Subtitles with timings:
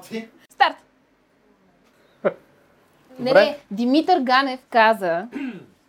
[0.00, 0.28] работи.
[0.50, 0.76] Старт!
[3.18, 5.28] Не, не, Димитър Ганев каза,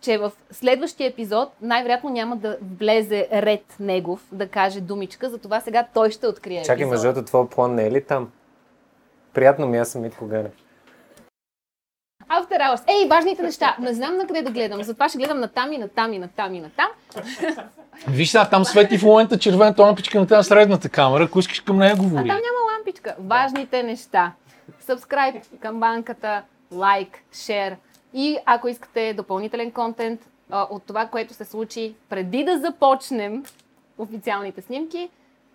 [0.02, 5.88] че в следващия епизод най-вероятно няма да влезе ред негов да каже думичка, затова сега
[5.94, 8.32] той ще открие Чакай, между другото, твой план не е ли там?
[9.34, 10.52] Приятно ми, аз съм Митко Ганев.
[12.30, 12.84] After hours.
[12.88, 13.78] Ей, важните неща.
[13.80, 16.20] Не знам на къде да гледам, затова ще гледам на там и на там и
[16.20, 16.88] на там и на там.
[18.08, 21.78] Виж сега, там свети в момента червената лампичка на тази средната камера, ако искаш към
[21.78, 22.16] нея А говори.
[22.16, 23.16] там няма лампичка.
[23.20, 24.32] Важните неща.
[24.88, 27.76] Subscribe към банката, лайк, шер.
[28.14, 30.20] И ако искате допълнителен контент
[30.52, 33.44] а, от това, което се случи преди да започнем
[33.98, 35.10] официалните снимки,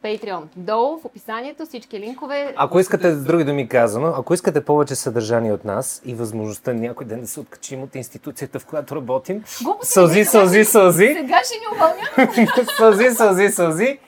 [0.06, 0.42] Patreon.
[0.56, 2.54] Долу в описанието всички линкове.
[2.56, 7.06] Ако искате, с други думи казано, ако искате повече съдържание от нас и възможността някой
[7.06, 11.54] ден да се откачим от институцията, в която работим, Глупости сълзи, сълзи, сълзи, Сега ще
[11.54, 12.70] ни уволнят.
[12.76, 13.98] сълзи, сълзи, сълзи,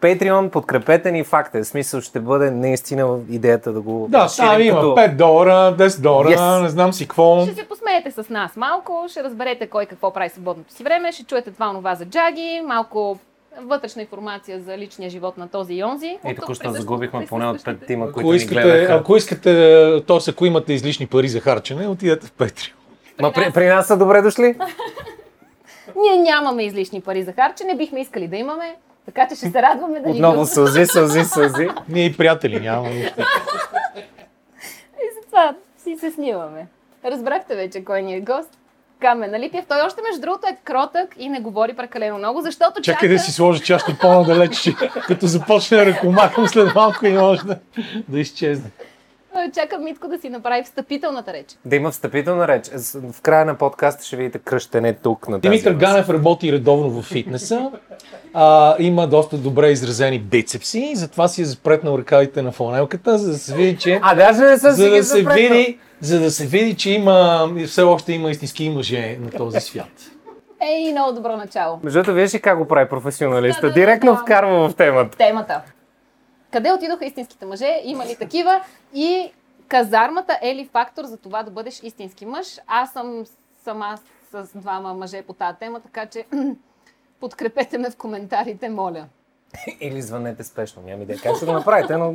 [0.00, 1.60] Patreon, подкрепете ни факт е.
[1.60, 6.00] В смисъл ще бъде наистина идеята да го Да, там има като- 5 долара, 10
[6.00, 6.62] долара, Yes.
[6.62, 7.42] не знам си какво.
[7.42, 11.24] Ще се посмеете с нас малко, ще разберете кой какво прави свободното си време, ще
[11.24, 13.18] чуете това нова за Джаги, малко
[13.58, 16.18] вътрешна информация за личния живот на този и онзи.
[16.28, 18.94] И току-що загубихме поне от пет тима, които Ако ни искате, гледаха.
[18.94, 19.50] ако искате,
[20.06, 20.30] т.е.
[20.30, 22.72] ако имате излишни пари за харчене, отидете в Patreon.
[23.20, 24.44] Ма при, при нас са добре дошли.
[25.96, 28.76] Ние нямаме излишни пари за харчене, бихме искали да имаме,
[29.06, 31.68] така че ще се радваме да ни Отново сълзи, сълзи, сълзи.
[31.88, 32.90] Ние и приятели нямаме.
[34.96, 36.66] И затова си се снимаме.
[37.04, 38.58] Разбрахте вече кой ни е гост.
[39.00, 39.64] Камен Алипиев.
[39.68, 43.18] Той още между другото е кротък и не говори прекалено много, защото Чакай чака...
[43.18, 44.74] да си сложа част по-надалеч, че
[45.06, 47.58] като започне да ръкомахам след малко и може да,
[48.08, 48.70] да изчезне.
[49.54, 51.46] чака Митко да си направи встъпителната реч.
[51.64, 52.70] Да има встъпителна реч.
[53.12, 55.72] В края на подкаста ще видите кръщене тук на тази Димитър.
[55.74, 57.70] Ганев работи редовно в фитнеса.
[58.34, 63.38] А, има доста добре изразени бицепси, затова си е запретнал ръкавите на фланелката, за да
[63.38, 65.58] се види, че А даже не съм си за ги да се запретнал.
[65.58, 70.10] види, за да се види, че има, все още има истински мъже на този свят.
[70.62, 71.80] Ей, много добро начало.
[71.82, 73.60] Между другото, виж как го прави професионалиста?
[73.60, 74.18] Да, да, Директно да.
[74.18, 75.16] вкарва в темата.
[75.18, 75.62] Темата.
[76.52, 77.80] Къде отидоха истинските мъже?
[77.84, 78.60] Има ли такива?
[78.94, 79.32] И
[79.68, 82.46] казармата е ли фактор за това да бъдеш истински мъж?
[82.66, 83.24] Аз съм
[83.64, 83.98] сама
[84.32, 86.26] с двама мъже по тази тема, така че
[87.20, 89.06] подкрепете ме в коментарите, моля.
[89.80, 92.14] Или звънете спешно, няма идея как ще го направите, но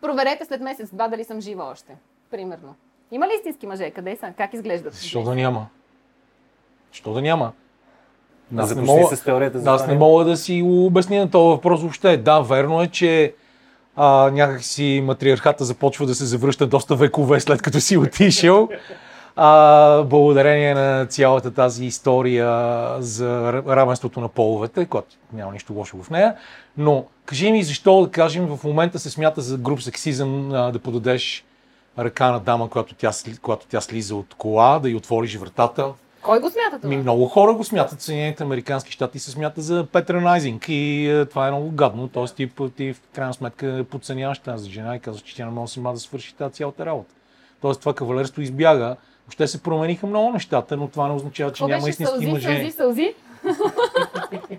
[0.00, 1.96] Проверете след месец-два дали съм жива още.
[2.30, 2.74] Примерно.
[3.12, 3.90] Има ли истински мъже?
[3.90, 4.32] Къде са?
[4.36, 4.94] Как изглеждат?
[4.94, 5.66] Защо да няма?
[6.92, 7.52] Защо да няма?
[8.56, 11.80] Аз не, мога, с теорията за аз не мога да си обясня на този въпрос
[11.80, 12.16] въобще.
[12.16, 13.34] Да, верно е, че
[13.96, 18.68] а, някакси матриархата започва да се завръща доста векове след като си отишъл.
[19.36, 22.46] А, благодарение на цялата тази история
[22.98, 26.34] за ра- равенството на половете, която няма нищо лошо в нея.
[26.76, 30.78] Но кажи ми защо, да кажем, в момента се смята за груп сексизъм а, да
[30.78, 31.45] подадеш
[31.98, 33.10] ръка на дама, която тя,
[33.42, 35.92] когато тя слиза от кола, да й отвориш вратата.
[36.22, 36.88] Кой го смята това?
[36.88, 38.00] Ми, много хора го смятат.
[38.00, 42.08] Съединените Американски щати се смята за патронайзинг и е, това е много гадно.
[42.08, 45.72] Тоест ти, ти в крайна сметка подценяваш тази жена и казваш, че тя не може
[45.72, 47.14] сама да свърши тази цялата работа.
[47.60, 48.96] Тоест това кавалерство избяга.
[49.26, 52.56] Въобще се промениха много нещата, но това не означава, че Какво няма истински сълзи, мъже.
[52.56, 53.14] сълзи, сълзи?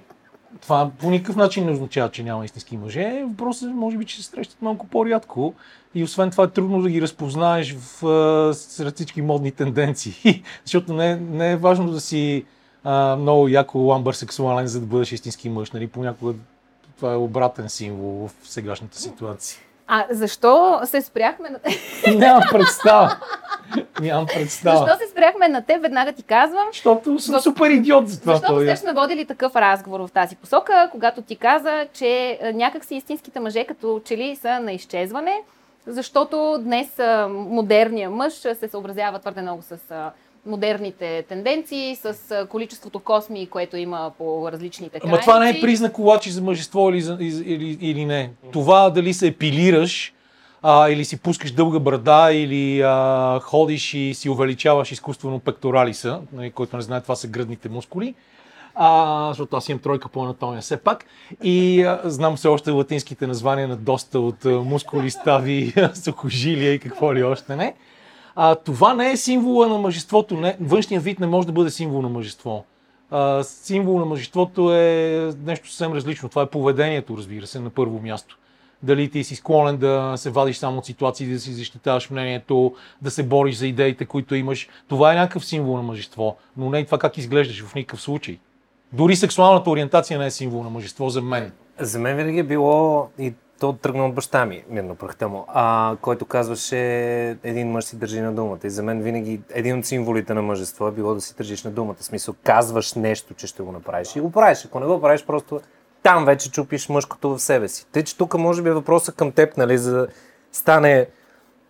[0.67, 3.23] Това по никакъв начин не означава, че няма истински мъже.
[3.27, 5.53] Въпросът може би, че се срещат малко по-рядко.
[5.95, 10.43] И освен това е трудно да ги разпознаеш в, сред всички модни тенденции.
[10.65, 12.45] Защото не, не е важно да си
[12.83, 15.71] а, много яко ламбър сексуален, за да бъдеш истински мъж.
[15.71, 15.87] Нали?
[15.87, 16.33] Понякога
[16.97, 19.59] това е обратен символ в сегашната ситуация.
[19.87, 21.59] А защо се спряхме на
[22.15, 23.15] Нямам представа.
[24.01, 24.77] Нямам представа.
[24.77, 25.81] Защо се спряхме на теб?
[25.81, 26.67] Веднага ти казвам.
[26.73, 28.35] Защото съм В- супер идиот за това.
[28.35, 28.65] Защото е.
[28.65, 33.39] все сме водили такъв разговор в тази посока, когато ти каза, че а, някакси истинските
[33.39, 35.41] мъже като че ли са на изчезване,
[35.87, 39.77] защото днес а, модерният мъж се съобразява твърде много с
[40.47, 45.61] модерните тенденции, с количеството косми, което има по различните Ама това не е крайници.
[45.61, 46.97] признак обаче за мъжество или,
[47.45, 48.31] или, или не.
[48.51, 50.13] Това дали се епилираш,
[50.61, 56.51] а, или си пускаш дълга брада, или а, ходиш и си увеличаваш изкуствено пекторалиса, нали,
[56.51, 58.15] който не знае, това са гръдните мускули.
[58.75, 61.05] А, защото аз имам тройка по анатомия все пак.
[61.43, 66.79] И а, знам все още латинските названия на доста от а, мускули, стави, сухожилия и
[66.79, 67.73] какво ли още не.
[68.39, 70.37] А, това не е символа на мъжеството.
[70.37, 72.65] Не, външният вид не може да бъде символ на мъжество.
[73.11, 76.29] А, символ на мъжеството е нещо съвсем различно.
[76.29, 78.37] Това е поведението, разбира се, на първо място.
[78.83, 83.11] Дали ти си склонен да се вадиш само от ситуации, да си защитаваш мнението, да
[83.11, 84.69] се бориш за идеите, които имаш.
[84.87, 88.39] Това е някакъв символ на мъжество, но не и това как изглеждаш в никакъв случай.
[88.93, 91.51] Дори сексуалната ориентация не е символ на мъжество за мен.
[91.79, 95.95] За мен винаги е било, и то тръгна от баща ми, мирно прахта му, а,
[96.01, 96.77] който казваше
[97.43, 98.59] един мъж си държи на думата.
[98.63, 101.71] И за мен винаги един от символите на мъжество е било да си държиш на
[101.71, 101.95] думата.
[101.99, 104.65] В смисъл, казваш нещо, че ще го направиш и го правиш.
[104.65, 105.61] Ако не го правиш, просто
[106.03, 107.85] там вече чупиш мъжкото в себе си.
[107.91, 110.07] Тъй, че тук може би е въпросът към теб, нали, за да
[110.51, 111.07] стане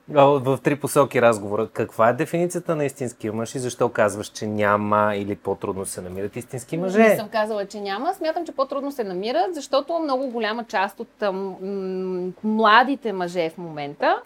[0.09, 1.68] в три посоки разговора.
[1.68, 6.36] Каква е дефиницията на истинския мъж и защо казваш, че няма или по-трудно се намират
[6.36, 7.00] истински мъже?
[7.00, 8.13] Не съм казала, че няма.
[8.13, 14.21] Смятам, че по-трудно се намират, защото много голяма част от м- младите мъже в момента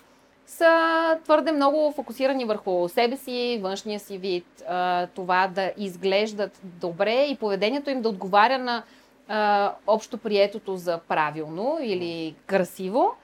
[0.45, 4.63] са твърде много фокусирани върху себе си, външния си вид,
[5.15, 8.83] това да изглеждат добре и поведението им да отговаря на
[9.87, 13.15] общо приетото за правилно или красиво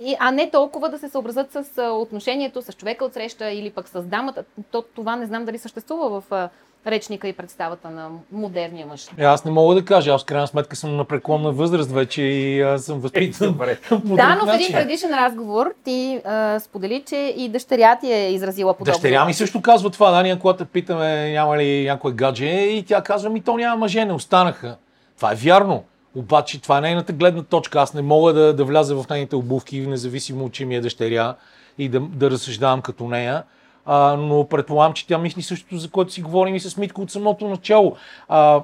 [0.00, 3.88] и, а не толкова да се съобразят с отношението с човека от среща или пък
[3.88, 4.44] с дамата.
[4.70, 6.48] То, това не знам дали съществува в
[6.86, 9.08] речника и представата на модерния мъж.
[9.18, 12.22] Е, аз не мога да кажа, аз в крайна сметка съм на преклонна възраст вече
[12.22, 13.58] и аз съм възпитан.
[14.04, 18.74] да, но в един предишен разговор ти а, сподели, че и дъщеря ти е изразила
[18.74, 18.92] подобно.
[18.92, 23.02] Дъщеря ми също казва това, да, ние когато питаме няма ли някой гадже и тя
[23.02, 24.76] казва ми то няма мъже, не останаха.
[25.16, 25.84] Това е вярно.
[26.14, 27.80] Обаче това е нейната гледна точка.
[27.80, 31.34] Аз не мога да, да вляза в нейните обувки, независимо че ми е дъщеря
[31.78, 33.42] и да, да разсъждавам като нея.
[33.86, 37.10] А, но предполагам, че тя мисли същото, за което си говорим и с Митко от
[37.10, 37.96] самото начало.
[38.28, 38.62] А,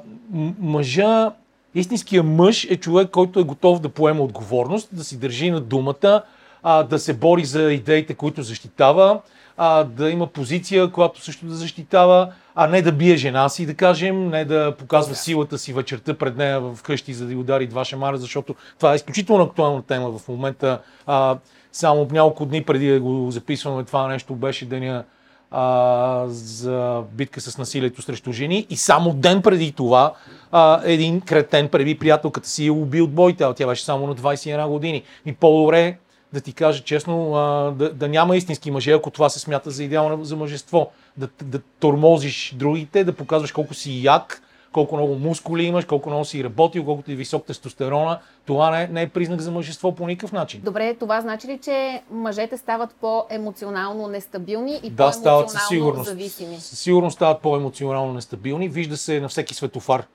[0.60, 1.32] мъжа,
[1.74, 6.22] истинския мъж е човек, който е готов да поема отговорност, да си държи на думата,
[6.62, 9.20] а, да се бори за идеите, които защитава,
[9.62, 13.74] а, да има позиция, която също да защитава, а не да бие жена си, да
[13.74, 17.66] кажем, не да показва силата си вечерта пред нея в къщи, за да й удари
[17.66, 20.80] два шамара, защото това е изключително актуална тема в момента.
[21.06, 21.38] А,
[21.72, 25.04] само няколко дни преди да го записваме това нещо беше деня
[25.50, 30.12] а, за битка с насилието срещу жени и само ден преди това
[30.52, 34.14] а, един кретен преби приятелката си и убил от бойта, а тя беше само на
[34.14, 35.02] 21 години.
[35.26, 35.96] И по-добре
[36.32, 39.84] да ти кажа честно, а, да, да няма истински мъже, ако това се смята за
[39.84, 40.90] идеално за мъжество.
[41.16, 44.42] Да, да тормозиш другите, да показваш колко си як,
[44.72, 48.18] колко много мускули имаш, колко много си работил, колко ти е висок тестостерона.
[48.46, 50.60] Това не, не е признак за мъжество по никакъв начин.
[50.64, 56.08] Добре, това значи ли, че мъжете стават по-емоционално нестабилни и да, стават със сигурност.
[56.08, 56.56] зависими?
[56.60, 58.68] Със сигурност стават по-емоционално нестабилни.
[58.68, 60.06] Вижда се на всеки светофар.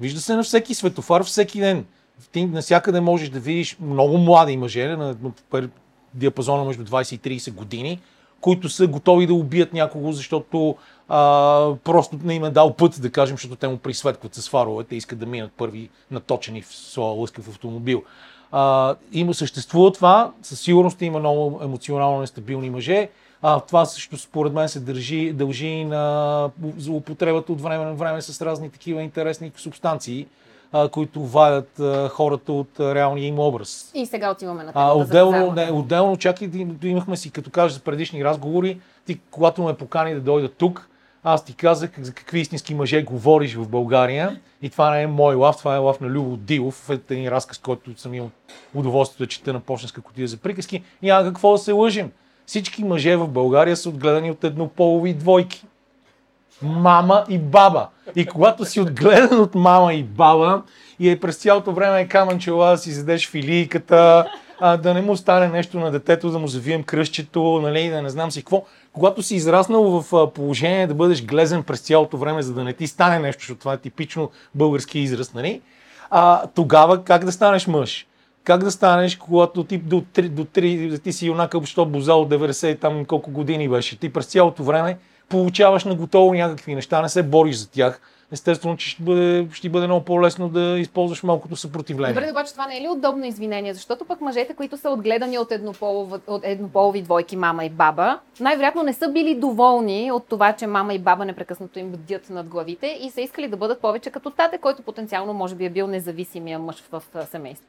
[0.00, 1.86] Вижда се на всеки светофар всеки ден
[2.32, 5.16] ти насякъде можеш да видиш много млади мъже на,
[5.52, 5.68] на
[6.14, 8.00] диапазона между 20 и 30 години,
[8.40, 10.76] които са готови да убият някого, защото
[11.08, 14.94] а, просто не им е дал път, да кажем, защото те му присветкват с фаровете
[14.94, 18.02] и искат да минат първи наточени в своя лъскав автомобил.
[18.52, 23.08] А, има, съществува това, със сигурност има много емоционално нестабилни мъже.
[23.42, 28.46] А, това също според мен се държи, дължи на злоупотребата от време на време с
[28.46, 30.26] разни такива интересни субстанции,
[30.72, 33.90] а, които вадят а, хората от а, реалния им образ.
[33.94, 34.94] И сега отиваме на темата.
[34.94, 39.74] отделно, не, отделно, чакай, да имахме си, като кажа за предишни разговори, ти когато ме
[39.74, 40.88] покани да дойда тук,
[41.24, 44.40] аз ти казах за какви истински мъже говориш в България.
[44.62, 47.58] И това не е мой лав, това е лав на Любо Дилов, е един разказ,
[47.58, 48.30] който съм имал
[48.74, 50.82] удоволствието да чета на почтенска котия за приказки.
[51.02, 52.10] Няма какво да се лъжим.
[52.46, 55.64] Всички мъже в България са отгледани от еднополови двойки
[56.62, 57.88] мама и баба.
[58.16, 60.62] И когато си отгледан от мама и баба
[61.00, 64.26] и е през цялото време е камън чела да си задеш филийката,
[64.60, 68.10] а, да не му стане нещо на детето, да му завием кръщето, нали, да не
[68.10, 68.64] знам си какво.
[68.92, 72.86] Когато си израснал в положение да бъдеш глезен през цялото време, за да не ти
[72.86, 75.60] стане нещо, защото това е типично български израз, нали?
[76.10, 78.06] А, тогава как да станеш мъж?
[78.44, 82.30] Как да станеш, когато ти до 3, до 3 ти си юнака, що бозал от
[82.30, 83.98] 90 там колко години беше.
[83.98, 84.98] Ти през цялото време
[85.32, 88.00] получаваш на готово някакви неща, не се бориш за тях.
[88.32, 92.14] Естествено, че ще бъде, ще бъде много по-лесно да използваш малкото съпротивление.
[92.14, 93.74] Добре, обаче това не е ли удобно извинение?
[93.74, 98.82] Защото пък мъжете, които са отгледани от, еднополов, от еднополови двойки, мама и баба, най-вероятно
[98.82, 102.98] не са били доволни от това, че мама и баба непрекъснато им бдят над главите
[103.00, 106.58] и са искали да бъдат повече като тате, който потенциално може би е бил независимия
[106.58, 107.66] мъж в семейство.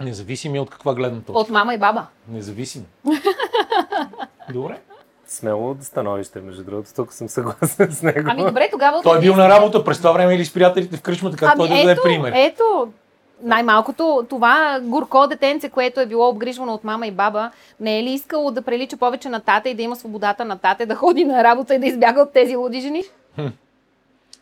[0.00, 1.40] Независими от каква гледна точка?
[1.40, 2.06] От мама и баба.
[2.28, 2.84] Независими.
[4.52, 4.80] Добре
[5.32, 6.94] смело становище, между другото.
[6.94, 8.28] Тук съм съгласен с него.
[8.30, 9.02] Ами добре, тогава...
[9.02, 11.58] Той е бил на работа през това време или с приятелите в кръчмата, как ами,
[11.58, 12.32] той да даде пример.
[12.36, 12.88] Ето,
[13.42, 18.10] най-малкото това горко детенце, което е било обгрижвано от мама и баба, не е ли
[18.10, 21.44] искало да прилича повече на тата и да има свободата на тате, да ходи на
[21.44, 23.02] работа и да избяга от тези луди жени?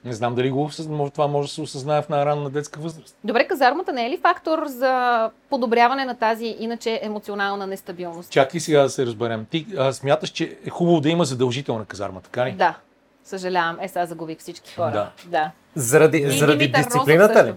[0.05, 0.71] Не знам дали го,
[1.15, 3.17] това може да се осъзнае в най-ранна детска възраст.
[3.25, 8.31] Добре, казармата не е ли фактор за подобряване на тази иначе емоционална нестабилност?
[8.31, 9.47] Чакай сега да се разберем.
[9.51, 12.53] Ти а, смяташ, че е хубаво да има задължителна казарма, така ли?
[12.53, 12.79] Да.
[13.25, 13.79] Съжалявам.
[13.81, 14.91] Е, сега загубих всички хора.
[14.91, 15.11] Да.
[15.27, 15.51] да.
[15.75, 17.55] Заради, заради дисциплината ли?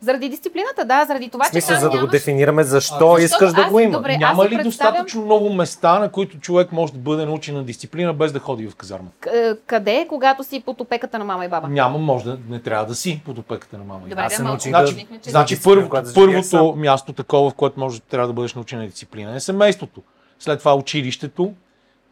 [0.00, 2.10] Заради дисциплината, да, заради това, смисъл, че за там да го нямаш...
[2.12, 3.92] дефинираме защо Защото искаш да го има.
[3.92, 7.64] добре, Няма ли представям- достатъчно много места, на които човек може да бъде научен на
[7.64, 9.08] дисциплина, без да ходи в казарма?
[9.20, 11.68] К- Къде, когато си под опеката на мама и баба?
[11.68, 14.42] Няма, може да не трябва да си под опеката на мама и Добре, Аз се
[14.42, 18.54] ама научих Значи, че- значи дисциплина, първото, място такова, в което може трябва да бъдеш
[18.54, 20.02] научен на дисциплина е семейството.
[20.38, 21.52] След това училището.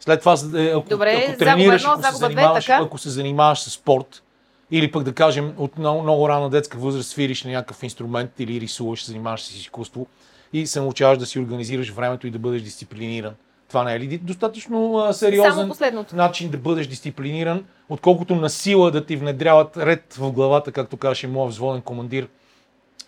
[0.01, 2.81] След това, е, ако, Добре, ако загуба тренираш, едно, ако, се две, така?
[2.83, 4.23] ако се занимаваш с спорт,
[4.71, 8.61] или пък да кажем от много, много рана детска възраст свириш на някакъв инструмент или
[8.61, 10.07] рисуваш, се занимаваш с изкуство
[10.53, 13.35] и се научаваш да си организираш времето и да бъдеш дисциплиниран.
[13.69, 15.73] Това не е ли достатъчно а, сериозен
[16.13, 21.27] начин да бъдеш дисциплиниран, отколкото на сила да ти внедряват ред в главата, както казваше
[21.27, 22.29] моят взводен командир,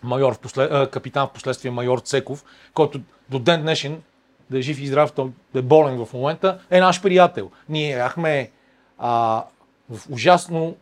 [0.03, 0.91] майор в послед...
[0.91, 4.01] капитан в последствие майор Цеков, който до ден днешен,
[4.49, 7.51] да е жив и здрав, той да е болен в момента, е наш приятел.
[7.69, 8.51] Ние бяхме
[8.97, 9.43] а,
[9.89, 10.75] в ужасно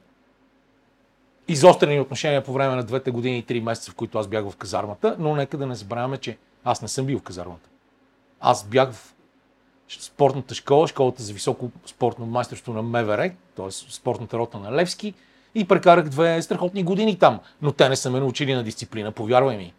[1.50, 4.56] изострени отношения по време на двете години и три месеца, в които аз бях в
[4.56, 7.70] казармата, но нека да не забравяме, че аз не съм бил в казармата.
[8.40, 9.14] Аз бях в
[9.90, 13.72] спортната школа, школата за високо спортно майсторство на МВР, т.е.
[13.72, 15.14] спортната рота на Левски,
[15.56, 17.40] и прекарах две страхотни години там.
[17.62, 19.74] Но те не са ме научили на дисциплина, повярвай ми.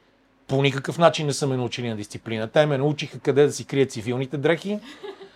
[0.48, 2.48] По никакъв начин не са ме научили на дисциплина.
[2.48, 4.78] Те ме научиха къде да си крият цивилните дрехи,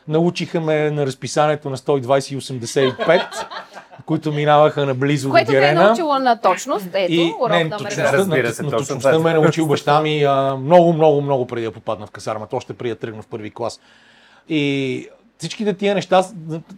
[0.08, 3.46] научиха ме на разписанието на 120 и 85,
[4.06, 5.84] които минаваха наблизо Което до е Герена.
[5.84, 6.86] научило на точност.
[6.94, 8.12] Ето, И урок не, на точността.
[8.12, 9.24] Разбира на, се, на точно точността това.
[9.24, 12.72] ме е научил баща ми а, много, много, много преди да попадна в казармата, още
[12.74, 13.80] преди да тръгна в първи клас.
[14.48, 15.08] И
[15.38, 16.24] всичките тия неща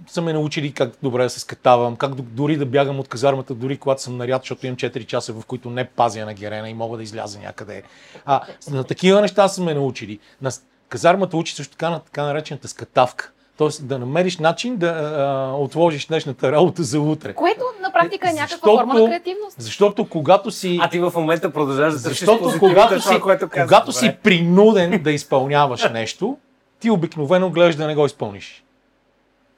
[0.07, 3.77] са ме научили как добре да се скатавам, как дори да бягам от казармата, дори
[3.77, 6.97] когато съм наряд, защото имам 4 часа, в които не пазя на герена и мога
[6.97, 7.83] да изляза някъде.
[8.25, 8.41] А,
[8.71, 10.19] на такива неща са ме научили.
[10.43, 10.51] На
[10.89, 13.33] казармата учи също така на така наречената скатавка.
[13.57, 17.35] Тоест да намериш начин да а, отложиш днешната работа за утре.
[17.35, 19.57] Което на практика е някаква Защото- форма на креативност.
[19.59, 20.79] Защото когато си...
[20.83, 23.99] А ти в момента продължаваш да Защото когато, това, си, което казваш, когато добре.
[23.99, 26.39] си принуден да изпълняваш нещо,
[26.81, 28.65] ти обикновено гледаш да не го изпълниш.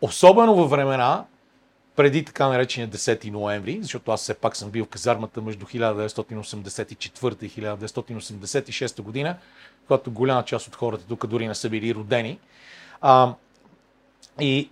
[0.00, 1.24] Особено във времена,
[1.96, 7.44] преди така наречения 10 ноември, защото аз все пак съм бил в казармата между 1984
[7.44, 9.36] и 1986 година,
[9.86, 12.38] когато голяма част от хората тук дори не са били родени.
[13.00, 13.32] А,
[14.40, 14.70] и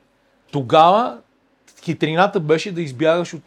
[0.52, 1.18] тогава
[1.84, 3.42] хитрината беше да избягаш от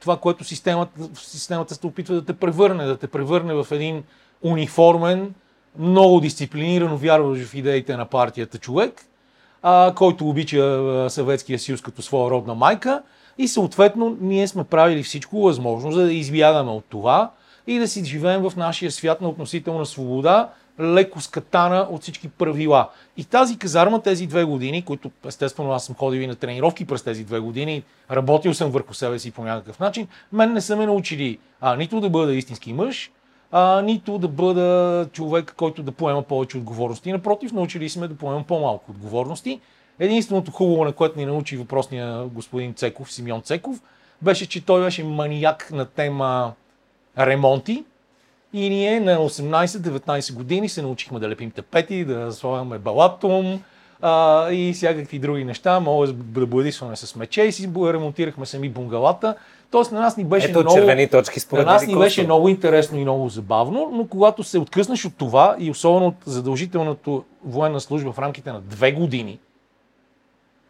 [0.00, 4.04] това, което системата, системата се опитва да те превърне, да те превърне в един
[4.42, 5.34] униформен,
[5.78, 9.06] много дисциплинирано, вярваш в идеите на партията човек,
[9.62, 13.02] а, който обича Съветския съюз като своя родна майка.
[13.38, 17.30] И съответно ние сме правили всичко възможно, за да избягаме от това
[17.66, 20.48] и да си живеем в нашия свят на относителна свобода,
[20.80, 22.88] леко скатана от всички правила.
[23.16, 27.02] И тази казарма тези две години, които естествено аз съм ходил и на тренировки през
[27.02, 30.86] тези две години, работил съм върху себе си по някакъв начин, мен не са ме
[30.86, 33.10] научили а, нито да бъда истински мъж,
[33.52, 37.12] а, нито да бъда човек, който да поема повече отговорности.
[37.12, 39.60] Напротив, научили сме да поемам по-малко отговорности.
[39.98, 43.82] Единственото хубаво, на което ни научи въпросния господин Цеков, Симеон Цеков,
[44.22, 46.52] беше, че той беше манияк на тема
[47.18, 47.84] ремонти.
[48.56, 53.62] И ние на 18-19 години се научихме да лепим тапети, да слагаме балатум
[54.02, 55.80] а, и всякакви други неща.
[55.80, 59.34] Мога да боядисваме с мече и си ремонтирахме сами бунгалата.
[59.70, 60.76] Тоест на нас ни беше Ето много...
[60.76, 64.58] червени точки според на нас ни беше много интересно и много забавно, но когато се
[64.58, 67.10] откъснеш от това и особено от задължителната
[67.44, 69.38] военна служба в рамките на две години,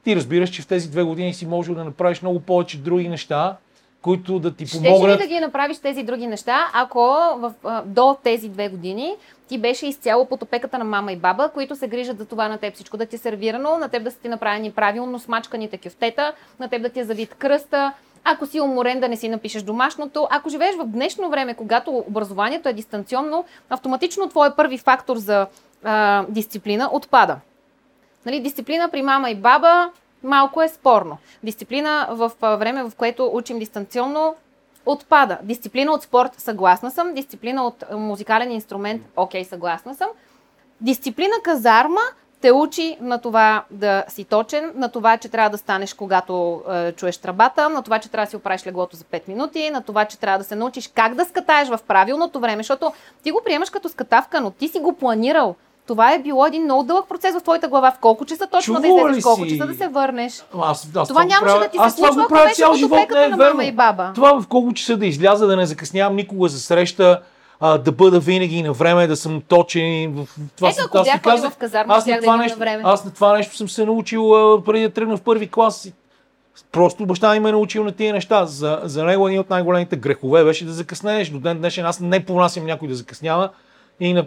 [0.04, 3.56] ти разбираш, че в тези две години си можел да направиш много повече други неща,
[4.04, 5.20] които да ти Щеше ли помогнат.
[5.20, 6.98] да ги направиш тези други неща, ако
[7.36, 9.16] в, а, до тези две години
[9.48, 12.58] ти беше изцяло под опеката на мама и баба, които се грижат за това на
[12.58, 16.32] теб всичко да ти е сервирано, на теб да са ти направени правилно смачканите кюфтета,
[16.60, 17.92] на теб да ти е завит кръста,
[18.24, 20.28] ако си уморен да не си напишеш домашното.
[20.30, 25.46] Ако живееш в днешно време, когато образованието е дистанционно, автоматично твой първи фактор за
[25.84, 27.36] а, дисциплина отпада.
[28.26, 29.90] Нали, дисциплина при мама и баба
[30.24, 31.18] малко е спорно.
[31.42, 34.34] Дисциплина в време, в което учим дистанционно,
[34.86, 35.38] отпада.
[35.42, 37.14] Дисциплина от спорт, съгласна съм.
[37.14, 40.08] Дисциплина от музикален инструмент, окей, съгласна съм.
[40.80, 42.00] Дисциплина казарма
[42.44, 46.92] те учи на това да си точен, на това, че трябва да станеш, когато е,
[46.92, 50.04] чуеш тръбата, на това, че трябва да си оправиш леглото за 5 минути, на това,
[50.04, 53.70] че трябва да се научиш как да скатаеш в правилното време, защото ти го приемаш
[53.70, 55.54] като скатавка, но ти си го планирал.
[55.86, 57.90] Това е било един много дълъг процес в твоята глава.
[57.90, 59.50] В колко часа точно да Чувала ли излезеш, колко си?
[59.50, 60.44] часа да се върнеш.
[60.60, 63.24] Аз, аз Това нямаше правя- да ти се аз случва, ако беше цял живот, не
[63.24, 64.12] е на мама и баба.
[64.14, 67.20] Това в колко часа да изляза, да не закъснявам никога за среща,
[67.60, 70.12] а, да бъда винаги на време, да съм точен.
[70.12, 72.40] В, в това Ето, ако аз бях казах, в казарма, аз на да това идвам
[72.40, 72.82] нещо, на време.
[72.86, 75.88] Аз на това нещо съм се научил а, преди да тръгна в първи клас.
[76.72, 78.46] Просто баща ми ме е научил на тия неща.
[78.46, 81.28] За, за него един от най-големите грехове беше да закъснееш.
[81.28, 83.50] До ден днешен аз не понасям някой да закъснява
[84.00, 84.26] и на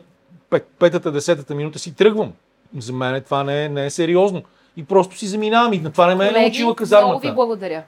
[0.80, 2.34] петата, десетата минута си тръгвам.
[2.77, 4.44] За мен това не е, не е сериозно.
[4.77, 7.08] И просто си заминавам и на това не ме е научила казармата.
[7.08, 7.84] много ви благодаря.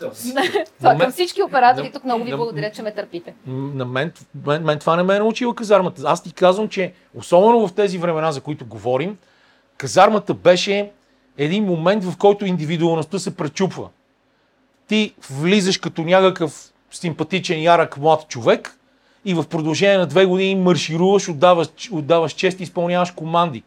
[0.78, 3.34] Това към всички оператори тук много ви на- благодаря, че ме търпите.
[3.46, 4.12] На мен,
[4.46, 6.02] мен, мен това не ме е научила казармата.
[6.04, 9.18] Аз ти казвам, че особено в тези времена, за които говорим,
[9.76, 10.90] казармата беше
[11.38, 13.88] един момент, в който индивидуалността се пречупва.
[14.88, 18.78] Ти влизаш като някакъв симпатичен, ярък, млад човек
[19.26, 23.62] и в продължение на две години маршируваш, отдаваш, отдаваш чест и изпълняваш команди.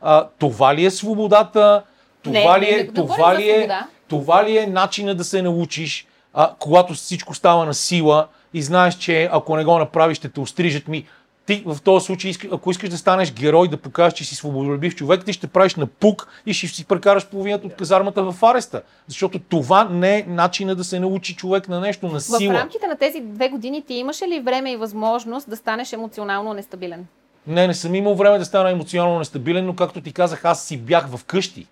[0.00, 1.82] А, това ли е свободата?
[2.22, 3.70] Това Не, ли е, не това ли е,
[4.08, 8.94] това ли е начина да се научиш, а, когато всичко става на сила и знаеш,
[8.94, 11.06] че ако не го направиш, ще те острижат ми.
[11.46, 15.24] Ти в този случай, ако искаш да станеш герой, да покажеш, че си свободолюбив човек,
[15.24, 18.82] ти ще правиш на пук и ще си прекараш половината от казармата в ареста.
[19.06, 22.54] Защото това не е начина да се научи човек на нещо на В сила.
[22.54, 27.06] рамките на тези две години ти имаше ли време и възможност да станеш емоционално нестабилен?
[27.46, 30.76] Не, не съм имал време да стана емоционално нестабилен, но както ти казах, аз си
[30.76, 31.66] бях в къщи.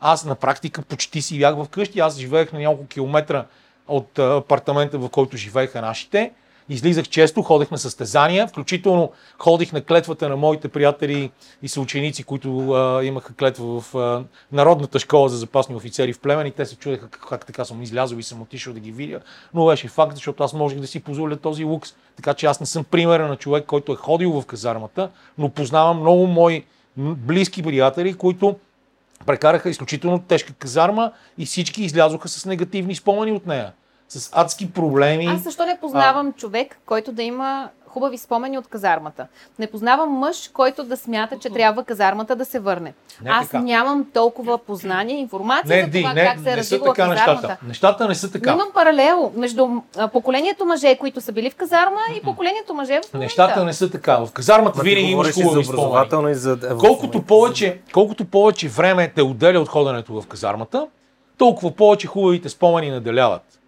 [0.00, 2.00] Аз на практика почти си бях в къщи.
[2.00, 3.44] Аз живеех на няколко километра
[3.88, 6.32] от апартамента, в който живееха нашите.
[6.68, 11.30] Излизах често, ходех на състезания, включително ходих на клетвата на моите приятели
[11.62, 16.46] и съученици, които а, имаха клетва в а, Народната школа за запасни офицери в Племен
[16.46, 19.20] и те се чудеха как, как така съм излязъл и съм отишъл да ги видя.
[19.54, 21.94] Но беше факт, защото аз можех да си позволя този лукс.
[22.16, 26.00] Така че аз не съм примера на човек, който е ходил в казармата, но познавам
[26.00, 26.64] много мои
[26.96, 28.56] близки приятели, които
[29.26, 33.72] прекараха изключително тежка казарма и всички излязоха с негативни спомени от нея.
[34.12, 35.26] С адски проблеми.
[35.26, 39.26] Аз защо не познавам човек, който да има хубави спомени от казармата?
[39.58, 42.94] Не познавам мъж, който да смята, че трябва казармата да се върне.
[43.24, 43.62] Не Аз така.
[43.62, 47.32] нямам толкова познание, информация не, за Ди, това не, как се е така казармата.
[47.32, 47.56] нещата.
[47.66, 48.52] Нещата не са Но така.
[48.52, 53.14] имам паралел между а, поколението мъже, които са били в казарма и поколението мъже в
[53.14, 53.18] момента.
[53.18, 54.24] Нещата не са така.
[54.24, 55.68] В казармата винаги имаш хубави спомени.
[55.68, 56.76] образователно и за...
[56.78, 60.86] Колкото повече, колкото повече време те отделя от ходенето в казармата,
[61.38, 63.58] толкова повече хубавите спомени наделяват.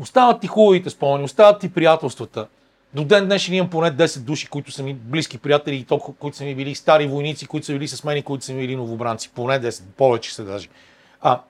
[0.00, 2.46] Остават ти хубавите спомени, остават ти приятелствата.
[2.94, 6.36] До ден днешен имам поне 10 души, които са ми близки приятели, и то, които
[6.36, 8.76] са ми били стари войници, които са били с мен и които са ми били
[8.76, 9.30] новобранци.
[9.34, 10.68] Поне 10, повече са даже.
[11.20, 11.40] А,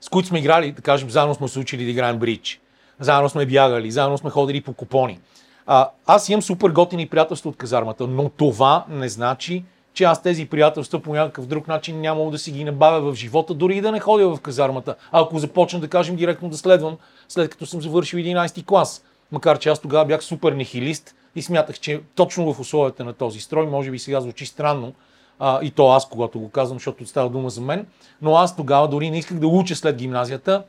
[0.00, 2.60] с които сме играли, да кажем, заедно сме се учили да играем бридж.
[3.00, 5.20] Заедно сме бягали, заедно сме ходили по купони.
[5.66, 10.46] А, аз имам супер готини приятелства от казармата, но това не значи, че аз тези
[10.46, 13.92] приятелства по някакъв друг начин нямало да си ги набавя в живота, дори и да
[13.92, 14.94] не ходя в казармата.
[15.12, 16.96] Ако започна да кажем директно да следвам,
[17.28, 19.04] след като съм завършил 11 клас.
[19.32, 23.40] Макар че аз тогава бях супер нехилист и смятах, че точно в условията на този
[23.40, 24.92] строй, може би сега звучи странно,
[25.38, 27.86] а, и то аз, когато го казвам, защото става дума за мен,
[28.22, 30.62] но аз тогава дори не исках да уча след гимназията,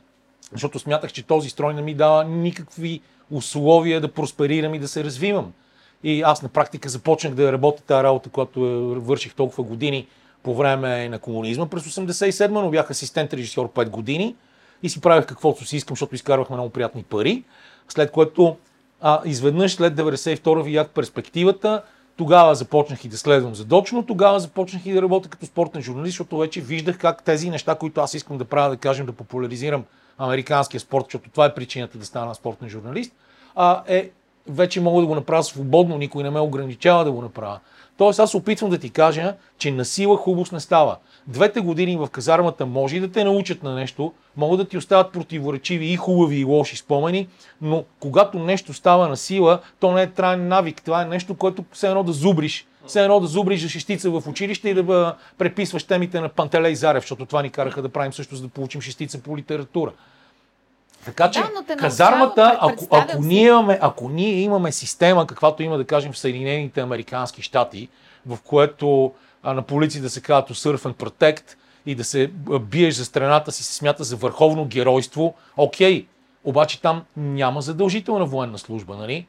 [0.52, 5.04] защото смятах, че този строй не ми дава никакви условия да просперирам и да се
[5.04, 5.52] развивам.
[6.04, 10.06] И аз на практика започнах да работя тази работа, която я върших толкова години
[10.42, 14.36] по време на комунизма през 87 но бях асистент режисьор 5 години
[14.82, 17.44] и си правих каквото си искам, защото изкарвахме много приятни пари.
[17.88, 18.56] След което
[19.00, 21.82] а, изведнъж след 92 видях перспективата,
[22.16, 26.38] тогава започнах и да следвам задочно, тогава започнах и да работя като спортен журналист, защото
[26.38, 29.84] вече виждах как тези неща, които аз искам да правя, да кажем, да популяризирам
[30.18, 33.12] американския спорт, защото това е причината да стана спортен журналист,
[33.54, 34.10] а, е,
[34.48, 37.58] вече мога да го направя свободно, никой не ме ограничава да го направя.
[37.96, 40.96] Тоест аз опитвам да ти кажа, че на сила хубост не става.
[41.26, 45.12] Двете години в казармата може и да те научат на нещо, могат да ти остават
[45.12, 47.28] противоречиви и хубави и лоши спомени,
[47.60, 50.82] но когато нещо става на сила, то не е траен навик.
[50.82, 52.66] Това е нещо, което все едно да зубриш.
[52.86, 57.02] Все едно да зубриш за шестица в училище и да преписваш темите на Пантелей Зарев,
[57.02, 59.92] защото това ни караха да правим също, за да получим шестица по литература.
[61.04, 65.84] Така че Да, казармата, ако, ако, ние имаме, ако ние имаме система, каквато има да
[65.84, 67.88] кажем в Съединените Американски щати,
[68.26, 69.12] в което
[69.42, 73.52] а, на полицията се казва to surf and protect и да се биеш за страната
[73.52, 76.06] си се смята за върховно геройство, окей,
[76.44, 79.26] обаче там няма задължителна военна служба, нали?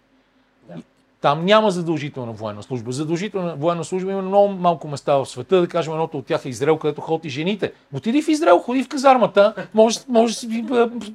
[1.24, 2.92] Там няма задължителна военна служба.
[2.92, 5.62] Задължителна военна служба има много малко места в света.
[5.62, 7.72] Да кажем, едното от тях е Израел, където ходят и жените.
[7.94, 10.66] Отиди в Израел, ходи в казармата, може, може да си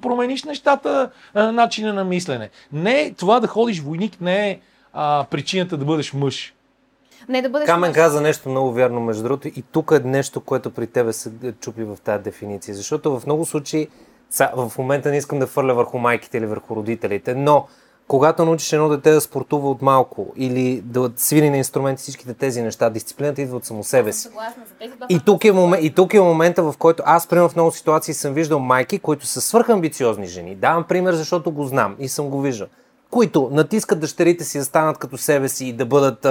[0.03, 2.51] промениш нещата, начина на мислене.
[2.73, 4.61] Не, това да ходиш войник не е
[4.93, 6.55] а, причината да бъдеш мъж.
[7.29, 7.95] Не да бъдеш Камен мъж.
[7.95, 11.85] каза нещо много вярно, между другото, и тук е нещо, което при тебе се чупи
[11.85, 12.75] в тази дефиниция.
[12.75, 13.89] Защото в много случаи,
[14.57, 17.67] в момента не искам да фърля върху майките или върху родителите, но
[18.09, 22.63] когато научиш едно дете да спортува от малко или да свири на инструменти всичките тези
[22.63, 24.29] неща, дисциплината идва от само себе си.
[25.09, 28.15] И тук, е момент, и тук е момента, в който аз, примерно в много ситуации
[28.15, 30.55] съм виждал майки, които са свърхамбициозни жени.
[30.55, 32.69] Давам пример, защото го знам и съм го виждал.
[33.11, 36.27] Които натискат дъщерите си да станат като себе си и да бъдат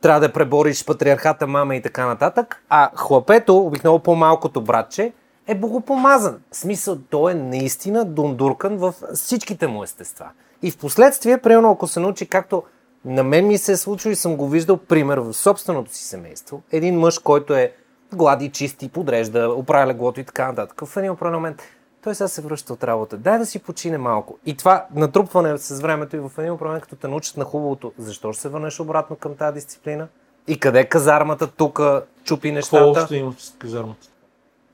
[0.00, 5.12] трябва да пребориш патриархата, мама и така нататък, а хлапето, обикновено по-малкото братче,
[5.46, 6.38] е богопомазан.
[6.50, 10.26] В смисъл, той е наистина дундуркан в всичките му естества.
[10.62, 12.62] И в последствие, примерно, ако се научи както
[13.04, 16.62] на мен ми се е случило и съм го виждал пример в собственото си семейство,
[16.72, 17.72] един мъж, който е
[18.14, 20.86] глади, чисти, подрежда, оправя леглото и така нататък.
[20.86, 21.62] В един определен момент
[22.04, 23.16] той сега се връща от работа.
[23.16, 24.38] Дай да си почине малко.
[24.46, 28.32] И това натрупване с времето и в един момент, като те научат на хубавото, защо
[28.32, 30.08] ще се върнеш обратно към тази дисциплина?
[30.48, 31.80] И къде е казармата тук
[32.24, 32.84] чупи Какво нещата?
[32.84, 34.06] общо има с казармата?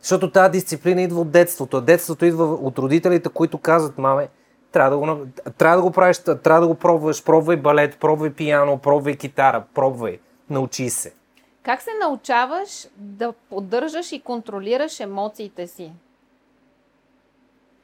[0.01, 1.77] Защото тази дисциплина идва от детството.
[1.77, 4.29] А детството идва от родителите, които казват, маме,
[4.75, 5.27] трябва да го,
[5.59, 10.19] трябва да го правиш, трябва да го пробваш, пробвай балет, пробвай пияно, пробвай китара, пробвай,
[10.51, 11.15] научи се.
[11.63, 15.93] Как се научаваш да поддържаш и контролираш емоциите си?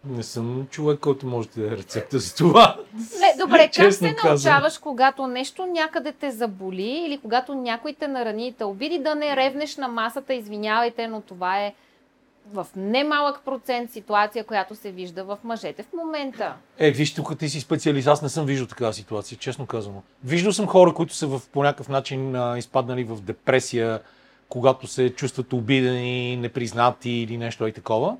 [0.04, 2.76] Не съм човек, който може да даде рецепта за това.
[2.94, 8.48] Не, добре, как се научаваш, когато нещо някъде те заболи или когато някой те нарани
[8.48, 11.74] и те обиди, да не ревнеш на масата, извинявайте, но това е
[12.52, 16.54] в немалък процент ситуация, която се вижда в мъжете в момента.
[16.78, 20.02] Е, виж, тук ти си специалист, аз не съм виждал такава ситуация, честно казано.
[20.24, 24.00] Виждал съм хора, които са в, по някакъв начин а, изпаднали в депресия,
[24.48, 28.16] когато се чувстват обидени, непризнати или нещо и такова.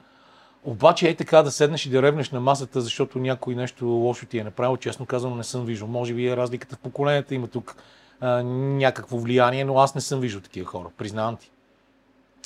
[0.64, 4.38] Обаче е така да седнеш и да ревнеш на масата, защото някой нещо лошо ти
[4.38, 5.88] е направил, честно казано не съм виждал.
[5.88, 7.76] Може би е разликата в поколенията, има тук
[8.20, 11.50] а, някакво влияние, но аз не съм виждал такива хора, признавам ти.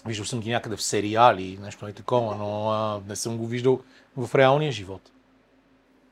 [0.06, 3.80] Виждал съм ги някъде в сериали, нещо и такова, но а, не съм го виждал
[4.16, 5.00] в реалния живот.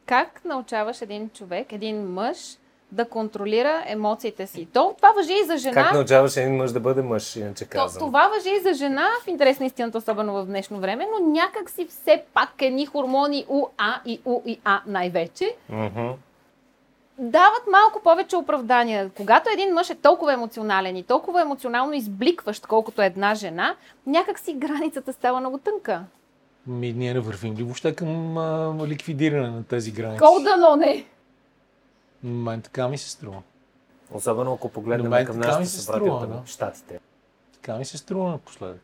[0.07, 2.37] Как научаваш един човек, един мъж,
[2.93, 4.69] да контролира емоциите си?
[4.73, 5.75] То, това въжи и за жена.
[5.75, 8.09] Как научаваш един мъж да бъде мъж, иначе То, казвам?
[8.09, 11.71] това въжи и за жена, в интерес на истината, особено в днешно време, но някак
[11.71, 16.11] си все пак едни хормони УА и У и А най-вече Мгм.
[17.19, 19.11] Дават малко повече оправдания.
[19.11, 24.53] Когато един мъж е толкова емоционален и толкова емоционално избликващ, колкото една жена, някак си
[24.53, 26.05] границата става много тънка.
[26.67, 30.19] Ми, ние не вървим ли въобще към а, ликвидиране на тези граници?
[30.19, 31.05] Кол дано не!
[32.23, 33.43] Мен така ми се струва.
[34.13, 36.43] Особено ако погледнем към нашите струва, от да.
[36.47, 37.01] Щатите.
[37.53, 38.81] Така ми се струва напоследък.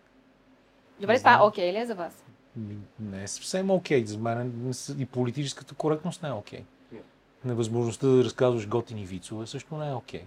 [1.01, 2.25] Добре, това окей ли е за вас?
[3.01, 4.07] Не е съвсем окей.
[4.07, 6.65] За мен са- и политическата коректност не е окей.
[7.45, 10.25] Невъзможността да разказваш готини вицове също не е окей.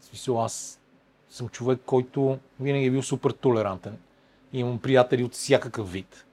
[0.00, 0.80] В смисъл, аз
[1.30, 3.98] съм човек, който винаги е бил супер толерантен.
[4.52, 6.26] Имам приятели от всякакъв вид.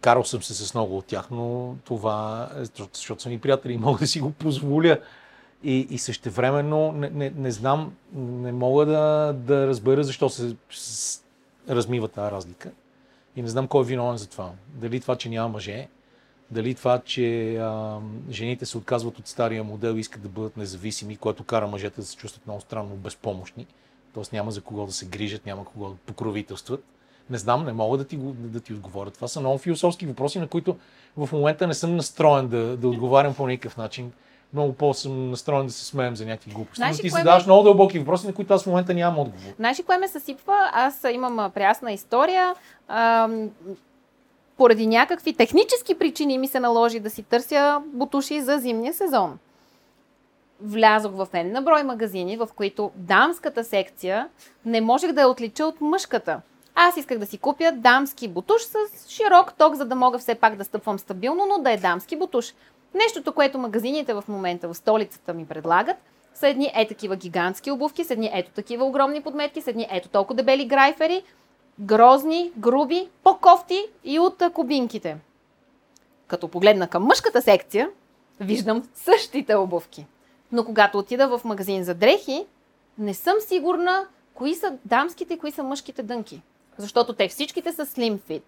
[0.00, 3.78] Карал съм се с много от тях, но това е защото- защото съм и приятели
[3.78, 4.98] мога да си го позволя.
[5.64, 10.56] И, и същевременно не, не, не знам, не мога да, да разбера защо се
[11.68, 12.70] размива тази разлика.
[13.36, 14.50] И не знам кой е виновен за това.
[14.68, 15.88] Дали това, че няма мъже,
[16.52, 17.98] дали това, че а,
[18.30, 22.06] жените се отказват от стария модел и искат да бъдат независими, което кара мъжете да
[22.06, 23.66] се чувстват много странно безпомощни.
[24.14, 26.84] Тоест няма за кого да се грижат, няма кого да покровителстват.
[27.30, 29.10] Не знам, не мога да ти, да ти отговоря.
[29.10, 30.76] Това са много философски въпроси, на които
[31.16, 34.12] в момента не съм настроен да, да отговарям по никакъв начин.
[34.52, 36.76] Много по-съм настроен да се смеем за някакви глупости.
[36.76, 39.52] Знаеш Но ти задаваш ме- много дълбоки въпроси, на които аз в момента нямам отговор.
[39.56, 40.70] Знаеш ли кое ме съсипва?
[40.72, 42.54] Аз имам прясна история.
[42.88, 43.50] Ам,
[44.56, 49.38] поради някакви технически причини ми се наложи да си търся бутуши за зимния сезон.
[50.60, 54.28] Влязох в един на брой магазини, в които дамската секция
[54.64, 56.40] не можех да я отлича от мъжката.
[56.74, 58.76] Аз исках да си купя дамски бутуш с
[59.08, 62.54] широк ток, за да мога все пак да стъпвам стабилно, но да е дамски бутуш.
[62.94, 65.96] Нещото, което магазините в момента в столицата ми предлагат,
[66.34, 70.08] са едни е такива гигантски обувки, с едни ето такива огромни подметки, с едни ето
[70.08, 71.22] толкова дебели грайфери,
[71.80, 75.16] грозни, груби, по-кофти и от кубинките.
[76.26, 77.90] Като погледна към мъжката секция,
[78.40, 80.06] виждам същите обувки.
[80.52, 82.46] Но когато отида в магазин за дрехи,
[82.98, 86.42] не съм сигурна кои са дамските и кои са мъжките дънки.
[86.78, 88.42] Защото те всичките са slim fit.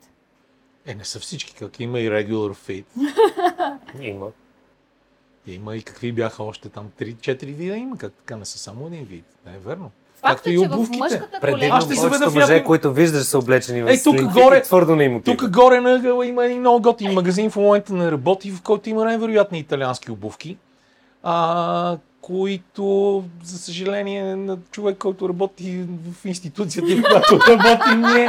[0.87, 2.85] Е, не са всички, как има и regular fit.
[4.01, 4.31] Има.
[5.47, 6.91] Има и какви бяха още там?
[6.99, 9.25] 3-4 вида има, как така не са само един вид.
[9.47, 9.91] Не е верно.
[10.25, 11.23] Както е, и обувките.
[11.41, 14.97] Предимно ще се мъже, някой- които виждаш, са облечени в Ей, тук слинфит горе- твърдо
[14.97, 15.23] не им.
[15.23, 18.91] Тук горе на ъгъла има един много готин магазин, в момента не работи, в който
[18.91, 20.57] има невероятни италиански обувки,
[21.23, 28.29] а, които, за съжаление, на човек, който работи в институцията, в която работи, не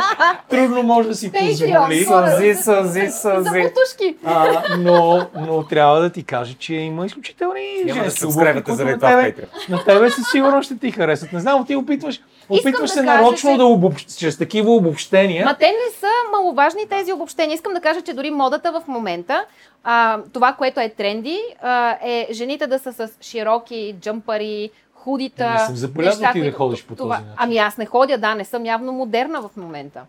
[0.49, 2.03] трудно може да си позволи.
[2.03, 4.15] Сълзи, сълзи, За бутушки.
[4.25, 8.63] А, но, но трябва да ти кажа, че има изключителни Няма да женски се обувки,
[8.63, 9.35] които на тебе,
[9.69, 11.33] на тебе със сигурност ще ти харесат.
[11.33, 15.45] Не знам, ти опитваш, опитваш да се кажа, нарочно че- да обобщ, чрез такива обобщения.
[15.45, 17.55] Ма те не са маловажни тези обобщения.
[17.55, 19.45] Искам да кажа, че дори модата в момента,
[19.83, 25.49] а, това, което е тренди, а, е жените да са с широки джъмпари, худита.
[25.49, 27.25] Не съм забелязал неща, ти да ходиш по този начин.
[27.37, 30.01] Ами аз не ходя, да, не съм явно модерна в момента.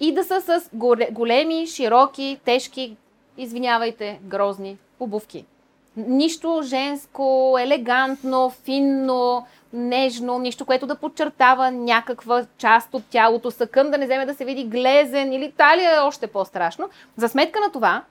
[0.00, 2.96] И да са с голе- големи, широки, тежки,
[3.38, 5.44] извинявайте, грозни обувки.
[6.06, 13.98] Нищо женско, елегантно, финно, нежно, нищо, което да подчертава някаква част от тялото, съкън да
[13.98, 16.88] не вземе да се види глезен или талия е още по-страшно.
[17.16, 18.02] За сметка на това,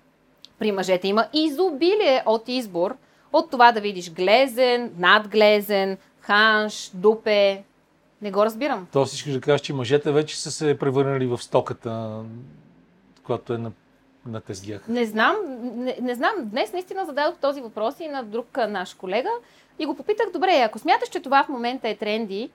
[0.60, 2.96] при мъжете има изобилие от избор,
[3.34, 7.64] от това да видиш глезен, надглезен, ханш, дупе.
[8.22, 8.88] Не го разбирам.
[8.92, 12.22] То си искаш да кажеш, че мъжете вече са се превърнали в стоката,
[13.24, 13.72] която е на,
[14.28, 14.88] на тездях.
[14.88, 15.36] Не знам,
[15.76, 16.32] не, не знам.
[16.40, 19.30] Днес наистина зададох този въпрос и на друг наш колега
[19.80, 22.50] и го попитах, добре, ако смяташ, че това в момента е тренди,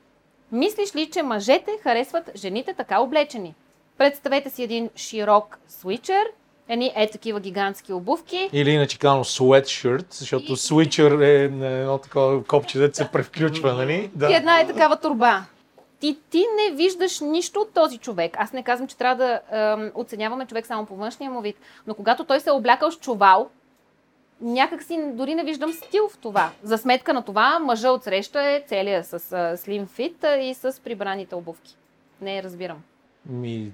[0.53, 3.55] мислиш ли, че мъжете харесват жените така облечени?
[3.99, 6.27] Представете си един широк свичер,
[6.69, 8.51] едни е такива гигантски обувки.
[8.53, 14.11] Или иначе казано sweatshirt, защото switcher е на едно такова копче, дето се превключва, нали?
[14.31, 15.45] И една е такава турба.
[16.03, 18.37] Ти, ти не виждаш нищо от този човек.
[18.39, 21.95] Аз не казвам, че трябва да ем, оценяваме човек само по външния му вид, но
[21.95, 23.51] когато той се е облякал с чувал,
[24.41, 26.51] някак си дори не виждам стил в това.
[26.63, 31.35] За сметка на това, мъжа от среща е целия с слим фит и с прибраните
[31.35, 31.77] обувки.
[32.21, 32.83] Не разбирам.
[33.27, 33.73] Ми,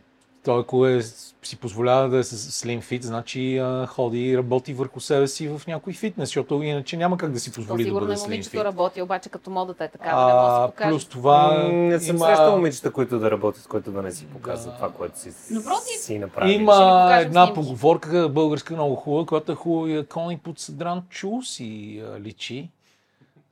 [0.49, 1.03] той ако е,
[1.43, 5.49] си позволява да е с slim fit, значи а, ходи и работи върху себе си
[5.49, 8.23] в някой фитнес, защото иначе няма как да си То позволи да сигурно бъде slim
[8.25, 8.65] момичето fit.
[8.65, 10.91] работи, обаче като модата е такава, не може да А, се покаже.
[10.91, 14.27] плюс това М, Не съм има, срещал момичета, които да работят, които да не си
[14.27, 14.77] показват Да.
[14.77, 15.97] това, което си, Напротив.
[15.97, 16.53] си направили.
[16.53, 16.75] Ще ви има
[17.15, 17.55] една снимки.
[17.57, 21.69] поговорка българска много хубава, която е хубава и кони под съдран чул си
[22.07, 22.71] а, личи.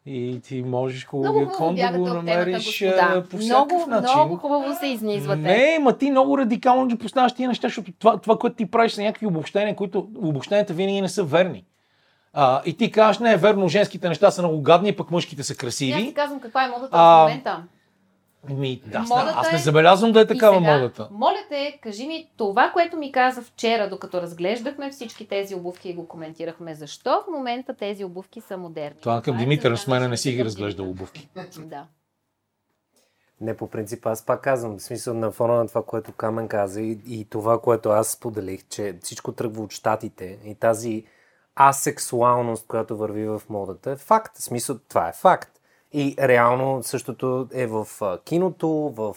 [0.07, 4.14] И ти можеш хубавия кон да го темата, намериш по всякакъв Много, начин.
[4.14, 5.40] много хубаво се изнизвате.
[5.40, 8.92] Не, ма ти много радикално ги поставяш тия неща, защото това, това което ти правиш
[8.92, 11.64] са някакви обобщения, които обобщенията винаги не са верни.
[12.33, 15.53] А, и ти казваш, не е верно, женските неща са много гадни, пък мъжките са
[15.53, 16.07] И Аз красиви.
[16.07, 17.62] ти казвам каква е модата А, в момента.
[18.51, 21.09] Ми, да, аз, Модата аз не е- забелязвам да е такава сега, модата.
[21.11, 25.95] Моля те, кажи ми това, което ми каза вчера, докато разглеждахме всички тези обувки и
[25.95, 26.75] го коментирахме.
[26.75, 29.01] Защо в момента тези обувки са модерни?
[29.01, 30.47] Това към е Димитър, с мене на не си ги Димитър.
[30.47, 31.29] разглеждал обувки.
[31.59, 31.87] Да.
[33.41, 36.81] Не, по принцип, аз пак казвам, в смисъл на фона на това, което Камен каза
[36.81, 41.05] и, и това, което аз споделих, че всичко тръгва от щатите и тази
[41.61, 44.37] асексуалност, която върви в модата, е факт.
[44.39, 45.56] В смисъл, това е факт.
[45.99, 47.87] И реално същото е в
[48.25, 49.17] киното, в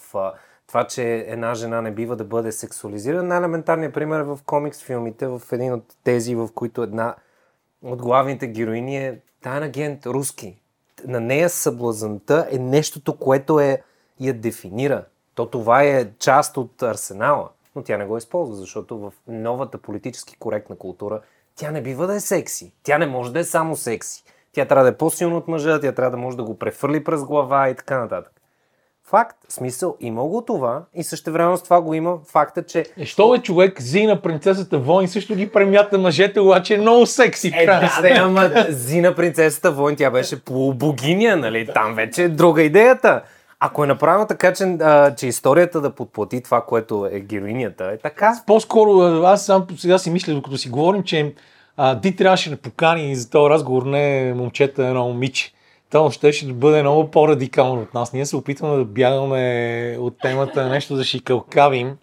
[0.68, 3.24] това, че една жена не бива да бъде сексуализирана.
[3.24, 7.16] Най-елементарният пример е в комикс филмите, в един от тези, в които една
[7.82, 10.58] от главните героини е таен агент руски.
[11.08, 13.82] На нея съблазанта е нещото, което е,
[14.20, 15.06] я дефинира.
[15.36, 20.38] То това е част от арсенала, но тя не го използва, защото в новата политически
[20.40, 21.22] коректна култура
[21.56, 22.74] тя не бива да е секси.
[22.84, 24.24] Тя не може да е само секси.
[24.54, 27.24] Тя трябва да е по-силна от мъжа, тя трябва да може да го префърли през
[27.24, 28.32] глава и така нататък.
[29.10, 33.30] Факт, смисъл, има го това и същевременно с това го има факта, че Е, що
[33.30, 37.52] бе човек, Зина, принцесата Войн също ги премята мъжете, обаче е много секси.
[37.56, 41.70] Е, да, да, ама Зина принцесата Войн, тя беше полубогиня, нали?
[41.74, 43.22] Там вече е друга идеята.
[43.60, 47.98] Ако е направено така, че, а, че историята да подплати това, което е героинята, е
[47.98, 48.42] така.
[48.48, 51.34] По-скоро аз сам сега си мисля, докато си говорим, че
[51.82, 55.54] а, ти трябваше да покани за този разговор не момчета, едно момиче.
[55.92, 58.14] То щеше да бъде много по-радикално от нас.
[58.14, 61.98] Ние се опитваме да бягаме от темата нещо да шикалкавим.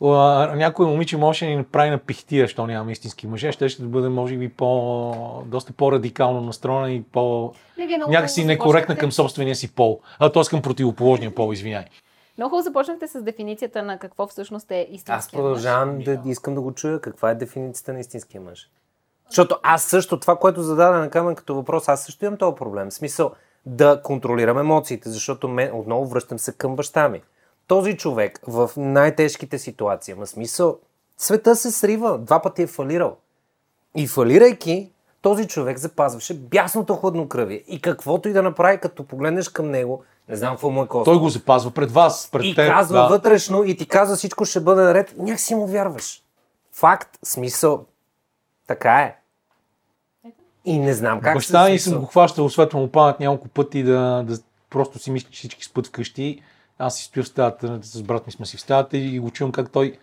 [0.00, 3.52] Някой момиче може да ни направи на пихтия, що нямаме истински мъже.
[3.52, 5.14] Ще ще да бъде, може би, по,
[5.46, 7.52] доста по-радикално настроена и по...
[7.78, 10.00] Не, някакси некоректна към собствения си пол.
[10.18, 10.42] А т.е.
[10.50, 11.84] към противоположния пол, извиняй.
[12.38, 16.60] Много хубаво започнахте с дефиницията на какво всъщност е истинския Аз продължавам да искам да
[16.60, 17.00] го чуя.
[17.00, 18.68] Каква е дефиницията на истинския мъж?
[19.32, 22.90] Защото аз също, това, което зададе на Камен като въпрос, аз също имам този проблем.
[22.90, 23.30] В смисъл
[23.66, 27.22] да контролирам емоциите, защото мен, отново връщам се към баща ми.
[27.66, 30.78] Този човек в най-тежките ситуации, ма смисъл,
[31.18, 33.16] света се срива, два пъти е фалирал.
[33.96, 34.90] И фалирайки,
[35.22, 37.62] този човек запазваше бясното хладнокръвие.
[37.66, 41.04] И каквото и да направи, като погледнеш към него, не знам какво му е кост.
[41.04, 42.68] Той го запазва пред вас, пред И теб.
[42.68, 43.08] казва да.
[43.08, 46.22] вътрешно и ти казва всичко ще бъде наред, някакси му вярваш.
[46.72, 47.84] Факт, смисъл,
[48.66, 49.21] така е.
[50.64, 54.24] И не знам как Баща ми съм го хващал, светла му памет няколко пъти да,
[54.26, 54.38] да
[54.70, 56.42] просто си мисли, че всички спът вкъщи.
[56.78, 59.52] Аз си стоя в стаята, с брат ми сме си в стаята и го чувам
[59.52, 59.98] как той,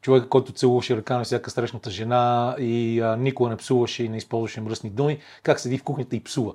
[0.00, 4.16] човек, който целуваше ръка на всяка срещната жена и а, никога не псуваше и не
[4.16, 6.52] използваше мръсни думи, как седи в кухнята и псува.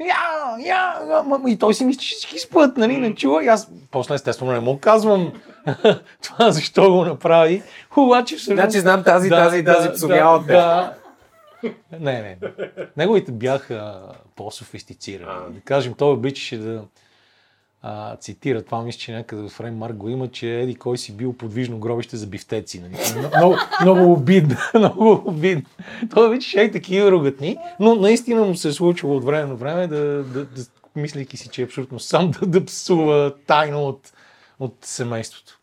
[0.00, 0.16] Я,
[0.58, 3.44] я, я, и той си мисли, че всички спът, нали, не чува.
[3.44, 5.32] И аз после естествено не му казвам
[6.22, 7.62] това защо го направи.
[7.96, 8.56] Обаче всъщност...
[8.56, 10.56] Значи знам тази, тази и тази псовяла от теб.
[10.56, 10.94] да.
[11.92, 12.38] Не, не.
[12.96, 15.54] Неговите бяха по-софистицирани.
[15.54, 16.84] Да кажем, той обичаше да
[17.82, 21.16] а, цитира, това мисля, че някъде в Фрейм Марк го има, че Еди кой си
[21.16, 22.80] бил подвижно гробище за бифтеци.
[22.80, 22.96] Нали?
[23.36, 25.64] Много, много обидно, много обидно.
[26.14, 29.86] Той обичаше и такива ругатни, но наистина му се е случило от време на време
[29.86, 30.64] да, да, да
[30.96, 34.12] мислейки си, че е абсолютно сам да, да псува тайно от,
[34.60, 35.58] от семейството.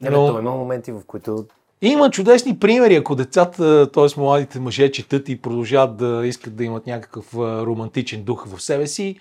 [0.00, 1.46] Не, бе, то има моменти, в които
[1.84, 4.20] Има чудесни примери, ако децата, т.е.
[4.20, 9.16] младите мъже четат и продължават да искат да имат някакъв романтичен дух в себе си,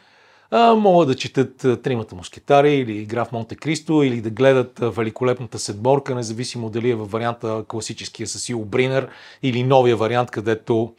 [0.77, 6.15] могат да четат Тримата мускетари или Игра в Монте Кристо или да гледат Великолепната седморка,
[6.15, 9.07] независимо дали е във варианта класическия с Сил Бринер
[9.43, 10.93] или новия вариант, където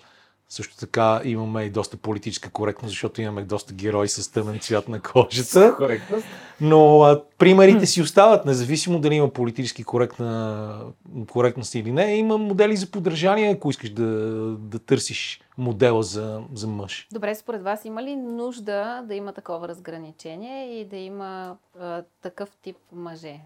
[0.52, 5.00] също така имаме и доста политическа коректност, защото имаме доста герои с тъмен цвят на
[5.00, 5.74] кожата.
[5.76, 6.26] коректност.
[6.60, 10.78] Но а, примерите си остават, независимо дали има политически коректна,
[11.30, 12.16] коректност или не.
[12.16, 14.04] Има модели за поддържание, ако искаш да,
[14.58, 17.08] да търсиш модела за, за мъж.
[17.12, 22.48] Добре, според вас има ли нужда да има такова разграничение и да има а, такъв
[22.62, 23.40] тип мъже?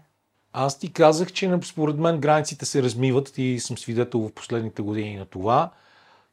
[0.53, 5.15] Аз ти казах, че според мен границите се размиват и съм свидетел в последните години
[5.15, 5.71] на това.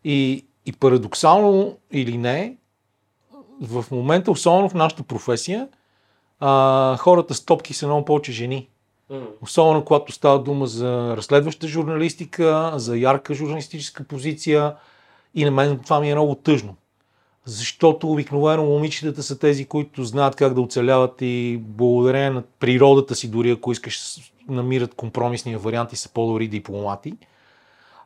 [0.04, 2.57] И, и парадоксално или не,
[3.61, 5.68] в момента, особено в нашата професия,
[6.40, 8.68] а, хората с топки са много повече жени.
[9.42, 14.74] Особено когато става дума за разследваща журналистика, за ярка журналистическа позиция.
[15.35, 16.77] И на мен това ми е много тъжно.
[17.44, 23.31] Защото обикновено момичетата са тези, които знаят как да оцеляват и благодарение на природата си,
[23.31, 24.16] дори ако искаш,
[24.48, 27.14] намират компромисния вариант и са по-добри дипломати.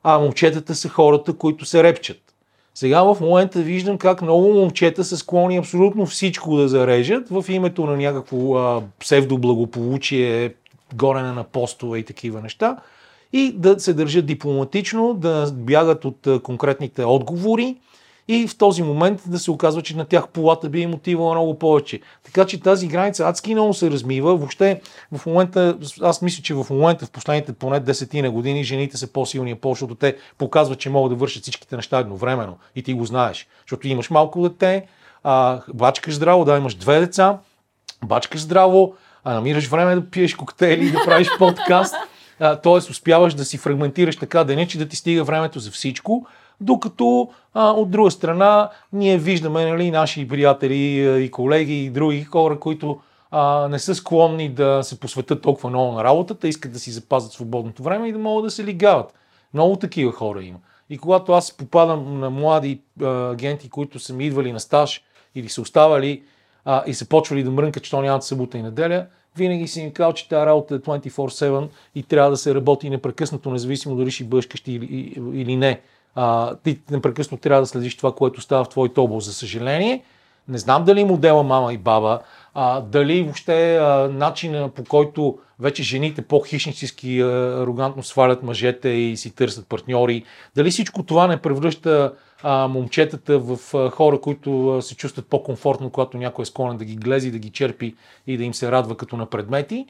[0.03, 2.28] А момчетата са хората, които се репчат.
[2.79, 7.87] Сега в момента виждам как много момчета са склонни абсолютно всичко да зарежат в името
[7.87, 10.55] на някакво а, псевдоблагополучие,
[10.95, 12.77] горене на постове и такива неща
[13.33, 17.77] и да се държат дипломатично, да бягат от конкретните отговори
[18.29, 21.59] и в този момент да се оказва, че на тях полата би им отивала много
[21.59, 22.01] повече.
[22.25, 24.37] Така че тази граница адски много се размива.
[24.37, 24.81] Въобще
[25.12, 29.12] в момента, аз мисля, че в момента в последните поне 10 на години жените са
[29.12, 33.05] по-силни пол, защото те показват, че могат да вършат всичките неща едновременно и ти го
[33.05, 33.47] знаеш.
[33.61, 34.87] Защото имаш малко дете,
[35.25, 37.38] а, бачкаш здраво, да, имаш две деца,
[38.05, 41.95] бачкаш здраво, а намираш време да пиеш коктейли и да правиш подкаст.
[42.38, 42.71] Т.е.
[42.71, 46.27] успяваш да си фрагментираш така да не, че да ти стига времето за всичко,
[46.61, 50.77] докато а, от друга страна ние виждаме нали, наши приятели
[51.25, 55.92] и колеги и други хора, които а, не са склонни да се посветят толкова много
[55.92, 59.14] на работата, искат да си запазят свободното време и да могат да се лигават.
[59.55, 60.59] Много такива хора има.
[60.90, 65.03] И когато аз попадам на млади а, агенти, които са ми идвали на стаж
[65.35, 66.23] или са оставали
[66.64, 69.92] а, и са почвали да мрънкат, че то нямат събота и неделя, винаги си им
[69.92, 74.25] казал, че тази работа е 24-7 и трябва да се работи непрекъснато, независимо дали ще
[74.25, 75.81] бъдеш или, или не.
[76.62, 79.26] Ти непрекъснато трябва да следиш това, което става в твоето област.
[79.26, 80.02] За съжаление,
[80.48, 82.20] не знам дали модела мама и баба,
[82.54, 89.35] а, дали въобще а, начина по който вече жените по-хищнически, арогантно свалят мъжете и си
[89.35, 90.24] търсят партньори,
[90.57, 95.90] дали всичко това не превръща а, момчетата в а, хора, които а, се чувстват по-комфортно,
[95.90, 97.94] когато някой е склонен да ги глези, да ги черпи
[98.26, 99.87] и да им се радва като на предмети.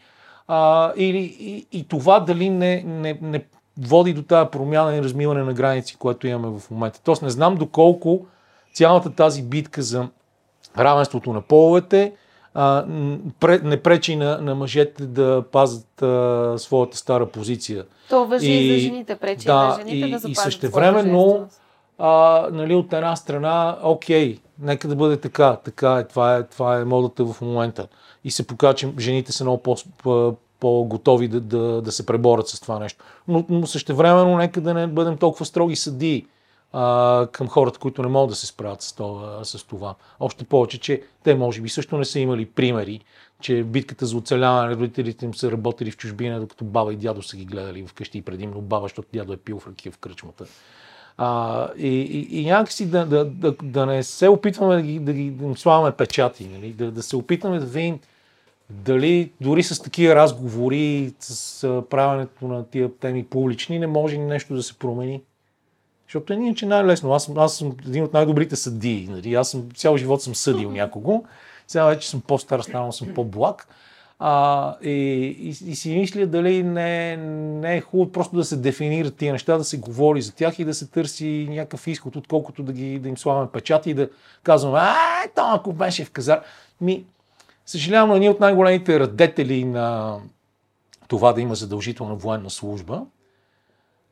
[0.48, 3.44] А, или, и, и това дали не, не, не
[3.80, 7.00] води до тази промяна и размиване на граници, което имаме в момента.
[7.04, 8.26] Тоест не знам доколко
[8.74, 10.08] цялата тази битка за
[10.78, 12.12] равенството на половете
[12.54, 12.84] а,
[13.62, 17.84] не пречи на, на мъжете да пазят а, своята стара позиция.
[18.08, 21.20] То въжи и, И- за жените, пречи да, на жените и- да и запазят същевременно,
[21.20, 21.60] своята женственост.
[21.98, 26.80] А, нали, от една страна, окей, нека да бъде така, така е, това е, това
[26.80, 27.88] е модата в момента.
[28.24, 29.76] И се че жените са много по,
[30.60, 33.04] по-готови да, да, да се преборят с това нещо.
[33.28, 36.26] Но, но същевременно нека да не бъдем толкова строги съдии
[36.72, 39.94] а, към хората, които не могат да се справят с това, с това.
[40.20, 43.00] Още повече, че те може би също не са имали примери,
[43.40, 47.36] че битката за оцеляване родителите им са работили в чужбина, докато баба и дядо са
[47.36, 50.44] ги гледали вкъщи и предимно баба, защото дядо е пил в ръки в кръчмата.
[51.20, 55.12] А, и, и, и някакси да, да, да, да не се опитваме да ги, да
[55.12, 56.72] ги да им слагаме печати, нали?
[56.72, 57.98] да, да се опитваме да видим
[58.70, 64.62] дали дори с такива разговори, с правенето на тия теми публични, не може нещо да
[64.62, 65.22] се промени.
[66.06, 67.12] Защото е иначе най-лесно.
[67.12, 69.08] Аз, аз съм един от най-добрите съдии.
[69.10, 69.34] Нали?
[69.34, 71.24] Аз съм, цял живот съм съдил някого.
[71.66, 73.68] Сега вече съм по-стар, станал съм по-благ.
[74.18, 79.16] А, и, и, и, си мисля дали не, не е хубаво просто да се дефинират
[79.16, 82.72] тия неща, да се говори за тях и да се търси някакъв изход, отколкото да,
[82.72, 84.08] ги, да им слагаме печати и да
[84.42, 84.96] казваме, а,
[85.34, 86.40] то ако беше в казар.
[86.80, 87.04] Ми,
[87.68, 90.18] съжалявам, едни от най-големите радетели на
[91.08, 93.02] това да има задължителна военна служба,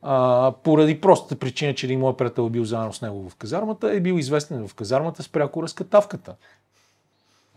[0.01, 3.93] а, поради простата причина, че един мой приятел е бил заедно с него в казармата,
[3.93, 6.35] е бил известен в казармата с пряко разкатавката.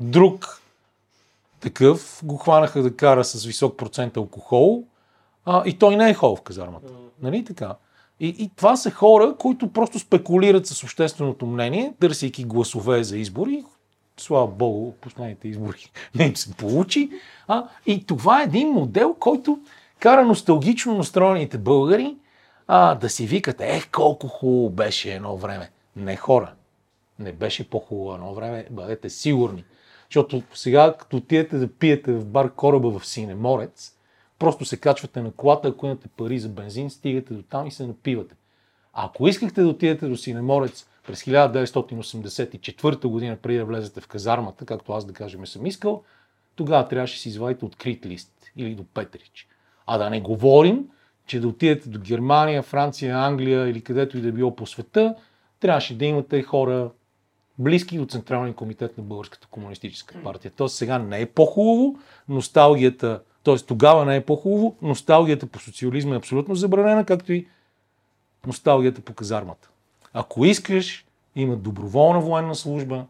[0.00, 0.60] Друг
[1.60, 4.84] такъв го хванаха да кара с висок процент алкохол
[5.44, 6.92] а, и той не е хол в казармата.
[7.22, 7.76] Нали така?
[8.20, 13.64] И, и това са хора, които просто спекулират с общественото мнение, търсейки гласове за избори.
[14.20, 17.10] Слава Богу, последните избори не им се получи.
[17.48, 19.58] А, и това е един модел, който
[19.98, 22.16] кара носталгично настроените българи
[22.66, 25.70] а, да си викат, ех, колко хубаво беше едно време.
[25.96, 26.52] Не хора.
[27.18, 29.64] Не беше по-хубаво едно време, бъдете сигурни.
[30.10, 33.92] Защото сега, като отидете да пиете в бар кораба в Синеморец,
[34.38, 37.86] просто се качвате на колата, ако имате пари за бензин, стигате до там и се
[37.86, 38.34] напивате.
[38.92, 44.92] Ако искахте да отидете до Синеморец през 1984 година, преди да влезете в казармата, както
[44.92, 46.02] аз да кажем съм искал,
[46.56, 49.48] тогава трябваше да си извадите открит лист или до Петрич.
[49.86, 50.88] А да не говорим,
[51.26, 55.14] че да отидете до Германия, Франция, Англия или където и да било по света,
[55.60, 56.90] трябваше да имате хора
[57.58, 60.52] близки до Централния комитет на Българската комунистическа партия.
[60.56, 61.98] Тоест сега не е по-хубаво,
[62.28, 63.56] носталгията, т.е.
[63.56, 67.46] тогава не е по-хубаво, носталгията по социализма е абсолютно забранена, както и
[68.46, 69.69] носталгията по казармата.
[70.14, 71.04] Ако искаш,
[71.36, 73.04] има доброволна военна служба,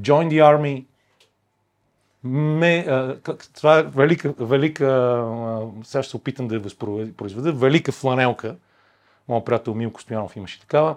[0.00, 0.84] join the army,
[2.24, 3.16] ме, а,
[3.54, 8.56] това е велика, велика а, сега ще се опитам да я възпроизведа, велика фланелка.
[9.28, 10.96] Моят приятел Милко Стоянов имаше такава.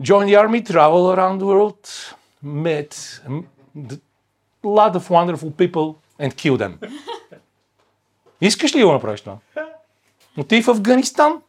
[0.00, 3.20] Join the army, travel around the world, met
[4.64, 6.90] a lot of wonderful people and kill them.
[8.40, 9.36] Искаш ли го направиш това?
[10.38, 11.42] Отиди в Афганистан.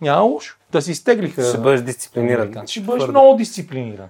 [0.00, 0.57] Няма лошо.
[0.72, 1.44] Да си изтеглиха.
[1.48, 2.40] Ще бъдеш дисциплиниран.
[2.40, 2.72] американци.
[2.72, 3.10] Ще бъдеш Твърде.
[3.10, 4.08] много дисциплиниран.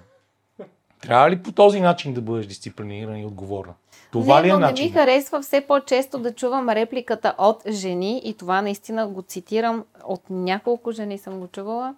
[1.01, 3.73] Трябва ли по този начин да бъдеш дисциплиниран и отговорен?
[4.11, 4.85] Това не, ли е но не начин?
[4.85, 10.21] ми харесва все по-често да чувам репликата от жени и това наистина го цитирам от
[10.29, 11.95] няколко жени съм го чувала.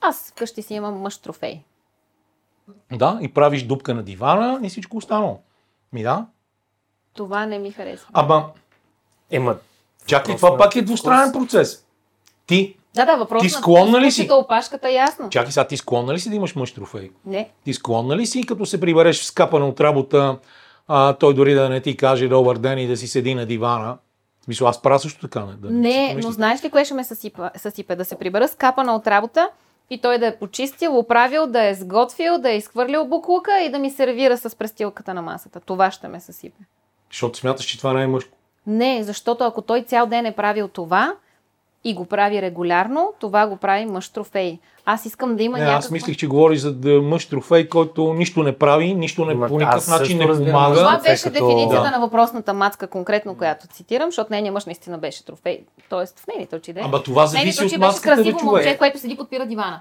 [0.00, 1.60] Аз вкъщи си имам мъж трофей.
[2.92, 5.40] Да, и правиш дупка на дивана и всичко останало.
[5.92, 6.26] Ми да.
[7.12, 8.08] Това не ми харесва.
[8.12, 8.50] Ама,
[9.30, 9.56] Ема,
[10.06, 11.84] чакай, това пак е двустранен процес.
[12.46, 14.28] Ти, Да, да, въпрос Ти на склонна ли си?
[14.30, 15.28] Опашката ясно.
[15.28, 17.10] чакай сега, ти склонна ли си да имаш мъж трофей?
[17.26, 17.50] Не.
[17.64, 20.38] Ти склонна ли си, като се прибереш скапана от работа,
[20.88, 23.96] а, той дори да не ти каже добър ден и да си седи на дивана?
[24.44, 25.40] Смисъл, аз правя също така.
[25.46, 27.96] Не, да Не, но знаеш ли кое ще ме съсипа, съсипе?
[27.96, 29.48] Да се прибера скапана от работа
[29.90, 33.78] и той да е почистил, оправил, да е сготвил, да е изхвърлил буклука и да
[33.78, 35.60] ми сервира с престилката на масата.
[35.60, 36.60] Това ще ме съсипе.
[37.10, 38.36] Защото смяташ, че това не е мъжко.
[38.66, 41.14] Не, защото ако той цял ден е правил това
[41.84, 44.58] и го прави регулярно, това го прави мъж трофей.
[44.84, 45.78] Аз искам да има Не, някаква...
[45.78, 49.58] аз мислих, че говориш за да, мъж трофей, който нищо не прави, нищо не, по
[49.58, 50.74] никакъв начин не помага.
[50.76, 51.90] Това беше като- дефиницията Да.
[51.90, 55.60] на въпросната мацка, конкретно, която цитирам, защото нейният мъж наистина беше трофей.
[55.90, 56.82] Тоест в нейните очи да е.
[56.82, 59.80] Ама това зависи от беше маската, бе, красиво момче, което седи подпира дивана.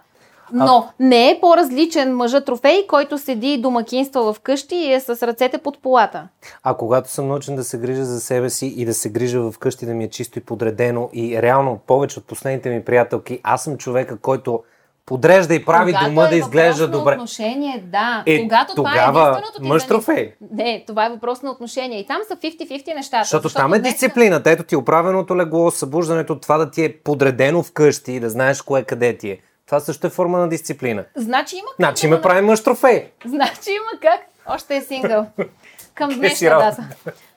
[0.53, 5.57] Но не е по-различен мъжът трофей, който седи домакинства в къщи и е с ръцете
[5.57, 6.27] под полата.
[6.63, 9.85] А когато съм научен да се грижа за себе си и да се грижа вкъщи
[9.85, 13.77] да ми е чисто и подредено и реално повече от последните ми приятелки, аз съм
[13.77, 14.63] човека, който
[15.05, 17.13] подрежда и прави Когато дома е да изглежда на добре.
[17.13, 18.23] отношение, да.
[18.25, 20.33] Е, Когато това е тогава единственото мъж трофей.
[20.51, 21.99] Не, това е въпрос на отношение.
[21.99, 23.23] И там са 50-50 нещата.
[23.23, 24.51] Защото там е днес- дисциплината.
[24.51, 28.83] Ето ти оправеното легло, събуждането, това да ти е подредено вкъщи и да знаеш кое
[28.83, 29.37] къде ти е.
[29.69, 31.05] Това също е форма на дисциплина.
[31.15, 33.11] Значи има как Значи да ме го прави мъж трофей.
[33.25, 34.21] Значи има как.
[34.47, 35.25] Още е сингъл.
[35.93, 36.87] Към си днешна дата.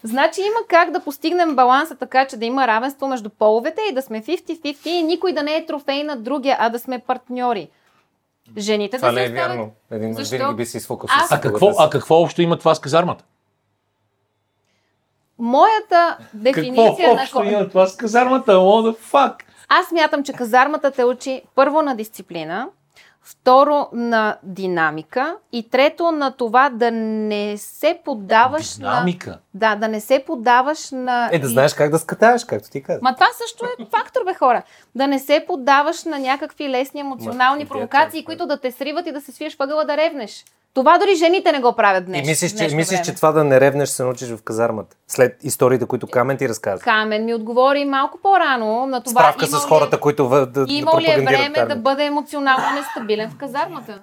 [0.02, 4.02] Значи има как да постигнем баланса така, че да има равенство между половете и да
[4.02, 7.68] сме 50-50 и никой да не е трофей на другия, а да сме партньори.
[8.58, 9.56] Жените Това да не се е оставят...
[9.56, 9.70] вярно.
[9.90, 10.36] Един мъж Защо?
[10.36, 13.24] винаги би си изфукал Аз- с А какво, а какво общо има това с казармата?
[15.38, 17.22] Моята Какво дефиниция на...
[17.22, 18.52] общо има това с казармата?
[18.52, 19.34] What the fuck?
[19.74, 22.68] Аз мятам, че казармата те учи първо на дисциплина,
[23.22, 29.30] второ на динамика и трето на това да не се поддаваш Динамика.
[29.30, 29.38] на...
[29.54, 31.28] Да, да не се поддаваш на...
[31.32, 32.98] Е, да знаеш как да скатаеш, както ти каза.
[33.02, 34.62] Ма това също е фактор, бе хора.
[34.94, 38.72] Да не се поддаваш на някакви лесни емоционални Ма, провокации, идеята е- които да те
[38.72, 40.44] сриват и да се свиеш въгъла да ревнеш.
[40.74, 42.26] Това дори жените не го правят днес.
[42.26, 43.02] И мислиш, че, мислиш, време.
[43.02, 44.96] че това да не ревнеш се научиш в казармата?
[45.08, 46.84] След историите, които Камен ти разказва.
[46.84, 49.20] Камен ми отговори малко по-рано на това.
[49.20, 51.76] Справка с ли- хората, които в- да, да Има ли е пропагандират време да армията.
[51.76, 54.02] бъде емоционално нестабилен в казармата?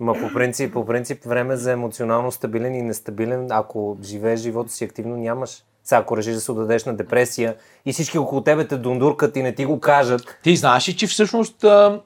[0.00, 4.84] Ма по принцип, по принцип време за емоционално стабилен и нестабилен, ако живееш живота си
[4.84, 5.50] активно, нямаш.
[5.84, 7.54] Сега, ако решиш да се отдадеш на депресия
[7.86, 11.06] и всички около тебе те дундуркат и не ти го кажат, Ти знаеш ли, че
[11.06, 12.00] всъщност а,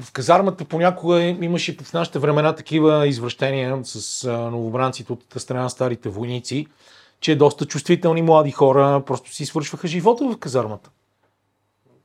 [0.00, 6.08] в казармата понякога имаше в нашите времена такива извращения с новобранците от страна на старите
[6.08, 6.66] войници,
[7.20, 10.90] че доста чувствителни млади хора просто си свършваха живота в казармата.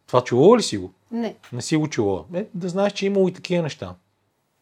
[0.08, 0.94] Това чувала ли си го?
[1.12, 1.36] Не.
[1.54, 2.26] Не си го чувала.
[2.34, 3.96] Е, да знаеш, че е имало и такива неща.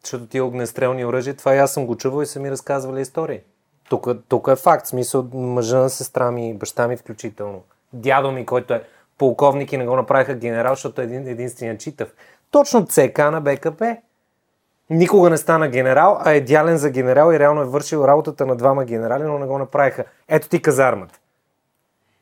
[0.04, 3.40] защото ти огнестрелни оръжия, това и аз съм го чувал и са ми разказвали истории.
[3.88, 7.62] Тук, тук е факт, смисъл мъжа на сестра ми, баща ми включително.
[7.92, 8.84] Дядо ми, който е
[9.18, 12.14] полковник и не го направиха генерал, защото е един, единствения читав.
[12.52, 13.96] Точно ЦК на БКП.
[14.90, 18.56] Никога не стана генерал, а е идеален за генерал и реално е вършил работата на
[18.56, 20.04] двама генерали, но не го направиха.
[20.28, 21.18] Ето ти казармата.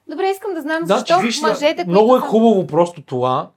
[0.08, 3.48] Добре, искам да знам Да, защо че виж, мъжете, които много е хубаво просто това,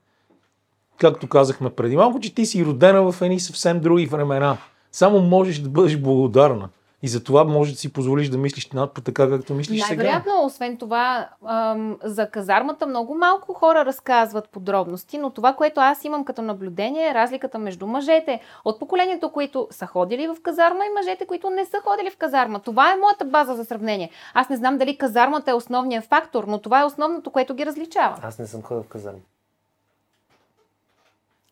[0.97, 4.57] както казахме преди малко, че ти си родена в едни съвсем други времена.
[4.91, 6.69] Само можеш да бъдеш благодарна.
[7.03, 10.03] И за това можеш да си позволиш да мислиш над по така, както мислиш сега.
[10.03, 16.05] Най-вероятно, освен това, ам, за казармата много малко хора разказват подробности, но това, което аз
[16.05, 20.93] имам като наблюдение е разликата между мъжете от поколението, които са ходили в казарма и
[20.95, 22.59] мъжете, които не са ходили в казарма.
[22.59, 24.09] Това е моята база за сравнение.
[24.33, 28.17] Аз не знам дали казармата е основният фактор, но това е основното, което ги различава.
[28.21, 29.19] Аз не съм ходил в казарма.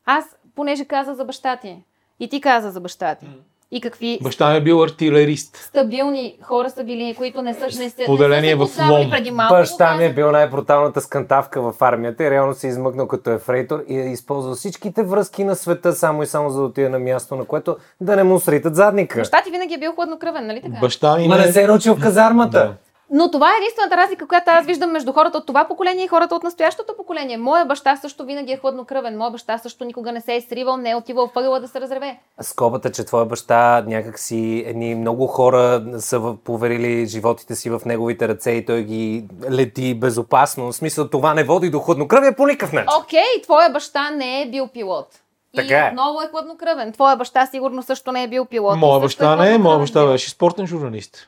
[0.05, 0.25] Аз,
[0.55, 1.83] понеже каза за баща ти,
[2.19, 3.27] и ти каза за баща ти,
[3.71, 5.57] и какви Баща ми е бил артилерист.
[5.57, 9.09] стабилни хора са били, които не са, не са, Поделение не в са лом.
[9.09, 9.53] преди малко.
[9.53, 13.83] Баща ми е бил най-бруталната скантавка в армията и реално се е измъкнал като ефрейтор
[13.87, 17.35] и е използвал всичките връзки на света само и само за да отиде на място,
[17.35, 19.19] на което да не му сритат задника.
[19.19, 20.77] Баща ти винаги е бил хладнокръвен, нали така?
[20.81, 22.57] Баща ми Ма не не се е научил в казармата.
[22.59, 22.73] Да.
[23.13, 26.35] Но това е единствената разлика, която аз виждам между хората от това поколение и хората
[26.35, 27.37] от настоящото поколение.
[27.37, 29.17] Моя баща също винаги е хладнокръвен.
[29.17, 31.81] Моя баща също никога не се е сривал, не е отивал в ъгъла да се
[31.81, 32.19] разреве.
[32.41, 38.51] Скобата, че твоя баща някакси едни много хора са поверили животите си в неговите ръце
[38.51, 40.71] и той ги лети безопасно.
[40.71, 42.89] В смисъл това не води до хладнокръвие по никакъв начин.
[43.01, 45.07] Окей, твоя баща не е бил пилот.
[45.53, 45.89] И Така е.
[45.89, 46.91] отново е хладнокръвен.
[46.91, 48.77] Твоя баща сигурно също не е бил пилот.
[48.77, 51.27] Моя И също баща не е, моя баща беше спортен журналист.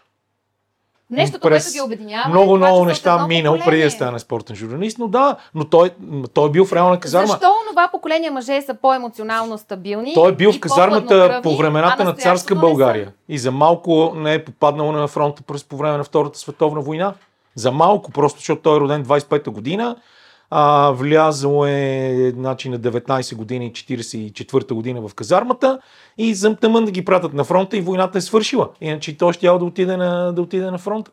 [1.16, 2.24] През което ги обединява.
[2.28, 5.64] е Много, че много неща едно минал преди да стане спортен журналист, но да, но
[5.66, 5.92] той,
[6.34, 7.28] той е бил в реална казарма.
[7.28, 10.14] Защо това поколение мъже са по-емоционално стабилни?
[10.14, 13.12] Той е бил в казармата по времената на царска България.
[13.30, 17.14] И за малко не е попаднал на фронта през по време на Втората световна война.
[17.56, 19.96] За малко, просто защото той е роден 25-та година.
[20.50, 25.80] А, влязъл е значи, на 19 години, 44-та година в казармата
[26.18, 28.70] и за тъмън да ги пратят на фронта и войната е свършила.
[28.82, 31.12] Иначе той ще да отиде на, да отиде на фронта.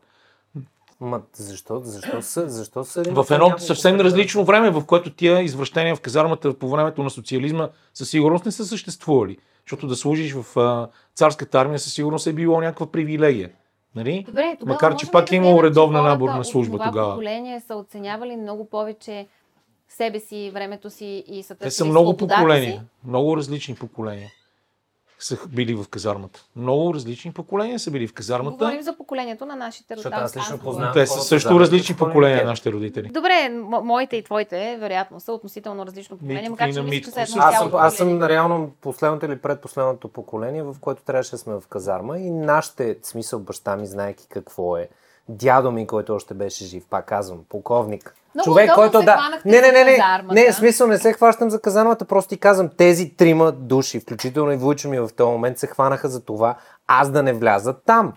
[1.01, 5.97] Ма защо, защо са, защо са В едно съвсем различно време, в което тия извращения
[5.97, 9.37] в казармата по времето на социализма със сигурност не са съществували.
[9.67, 13.51] Защото да служиш в а, царската армия със сигурност е било някаква привилегия.
[13.95, 14.25] Нали?
[14.27, 17.13] Добре, тогава Макар, че пак да е имало редовна наборна от служба това тогава.
[17.13, 19.27] поколение са оценявали много повече
[19.89, 22.73] себе си, времето си и са Те са много поколения.
[22.73, 22.81] Си.
[23.05, 24.31] Много различни поколения
[25.21, 26.45] са били в казармата.
[26.57, 28.57] Много различни поколения са били в казармата.
[28.57, 30.15] Говорим за поколението на нашите родители.
[30.17, 33.09] аз лично познавам Те са също различни поколения, нашите родители.
[33.09, 33.49] Добре,
[33.83, 37.43] моите и твоите, вероятно, са относително различно поколение, макар и че на мисля, че едно.
[37.43, 41.63] Аз съм, аз съм реално последното или предпоследното поколение, в което трябваше да сме в
[41.69, 44.89] казарма и нашите, в смисъл баща ми, знаеки какво е,
[45.31, 48.15] дядо ми, който още беше жив, пак казвам, полковник.
[48.35, 49.41] Много Човек, който се да.
[49.45, 50.35] Не, не, не, не, казармата.
[50.35, 54.57] не, смисъл не се хващам за казармата, просто ти казвам, тези трима души, включително и
[54.57, 56.57] Войчо ми в този момент, се хванаха за това
[56.87, 58.13] аз да не вляза там.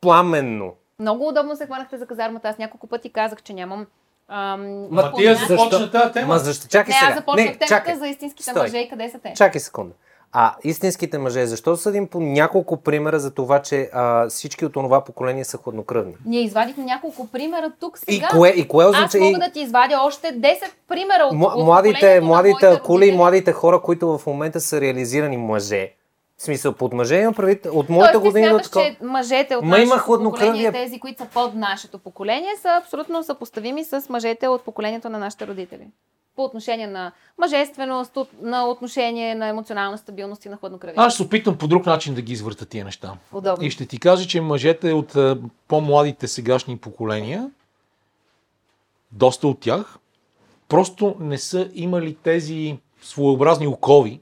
[0.00, 0.74] Пламенно.
[0.98, 2.48] Много удобно се хванахте за казармата.
[2.48, 3.86] Аз няколко пъти казах, че нямам
[4.32, 6.26] Ам, Ма ти я започна тази тема.
[6.26, 6.68] Ма защо?
[6.68, 7.14] Чакай Не, аз сега.
[7.14, 7.96] започнах не, темата чакай.
[7.96, 8.62] за истинските Стой.
[8.62, 9.32] мъже и къде са те.
[9.36, 9.94] Чакай секунда.
[10.32, 15.00] А истинските мъже, защо съдим по няколко примера за това, че а, всички от това
[15.00, 16.14] поколение са хладнокръвни?
[16.26, 18.28] Ние извадихме няколко примера тук И сега.
[18.28, 19.24] кое, и кое Аз означава?
[19.24, 20.56] мога и- да ти извадя още 10
[20.88, 24.80] примера от, М- от младите, на младите акули и младите хора, които в момента са
[24.80, 25.92] реализирани мъже.
[26.40, 28.84] В смисъл, под мъже имам предвид от моята Тоест, година такова.
[28.84, 33.84] че мъжете от Ма нашето поколение, тези, които са под нашето поколение, са абсолютно съпоставими
[33.84, 35.86] с мъжете от поколението на нашите родители.
[36.36, 40.94] По отношение на мъжественост, на отношение на емоционална стабилност и на хладнокръвие.
[40.96, 43.12] Аз ще се опитам по друг начин да ги извърта тия неща.
[43.32, 43.66] Удобно.
[43.66, 45.16] И ще ти кажа, че мъжете от
[45.68, 47.50] по-младите сегашни поколения,
[49.12, 49.98] доста от тях,
[50.68, 54.20] просто не са имали тези своеобразни окови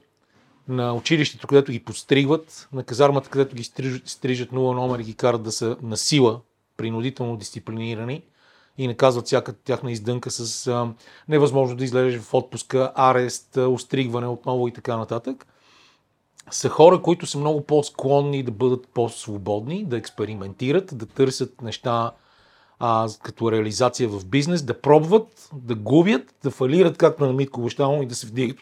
[0.69, 5.13] на училището, където ги подстригват, на казармата, където ги стрижат, стрижат нула номер и ги
[5.13, 6.39] карат да са на сила,
[6.77, 8.23] принудително дисциплинирани
[8.77, 10.93] и наказват всяка тяхна издънка с а,
[11.27, 15.47] невъзможност да излезеш в отпуска, арест, остригване отново и така нататък,
[16.51, 22.11] са хора, които са много по-склонни да бъдат по-свободни, да експериментират, да търсят неща
[22.79, 28.01] а, като реализация в бизнес, да пробват, да губят, да фалират, както на Митко обещавам,
[28.01, 28.57] и да се вдигат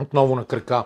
[0.00, 0.84] отново на крака.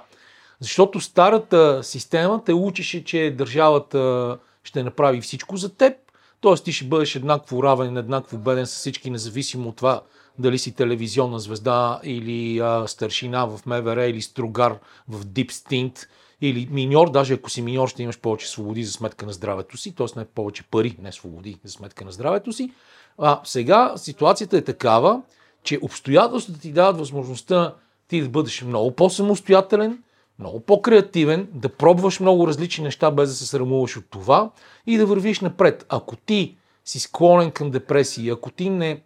[0.61, 5.95] Защото старата система те учеше, че държавата ще направи всичко за теб,
[6.41, 6.55] т.е.
[6.55, 10.03] ти ще бъдеш еднакво равен, еднакво беден с всички, независимо от това
[10.39, 16.07] дали си телевизионна звезда или а, старшина в МВР или стругар в Deep Stint
[16.41, 19.95] или миньор, даже ако си миньор ще имаш повече свободи за сметка на здравето си,
[19.95, 20.07] т.е.
[20.19, 22.73] не повече пари, не свободи за сметка на здравето си.
[23.19, 25.23] А сега ситуацията е такава,
[25.63, 27.75] че обстоятелствата ти дават възможността
[28.11, 30.03] ти да бъдеш много по-самостоятелен,
[30.39, 34.51] много по-креативен, да пробваш много различни неща без да се срамуваш от това
[34.87, 35.87] и да вървиш напред.
[35.89, 39.03] Ако ти си склонен към депресия, ако ти не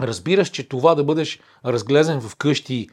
[0.00, 2.88] разбираш, че това да бъдеш разглезен в къщи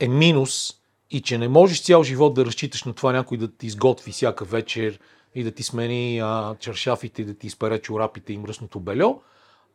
[0.00, 0.74] е минус
[1.10, 4.44] и че не можеш цял живот да разчиташ на това някой да ти изготви всяка
[4.44, 5.00] вечер
[5.34, 9.20] и да ти смени а, чершафите да ти изпере чорапите и мръсното бельо,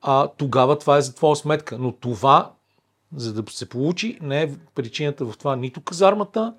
[0.01, 1.77] а, тогава това е за твоя сметка.
[1.77, 2.51] Но това,
[3.15, 6.53] за да се получи, не е причината в това нито казармата,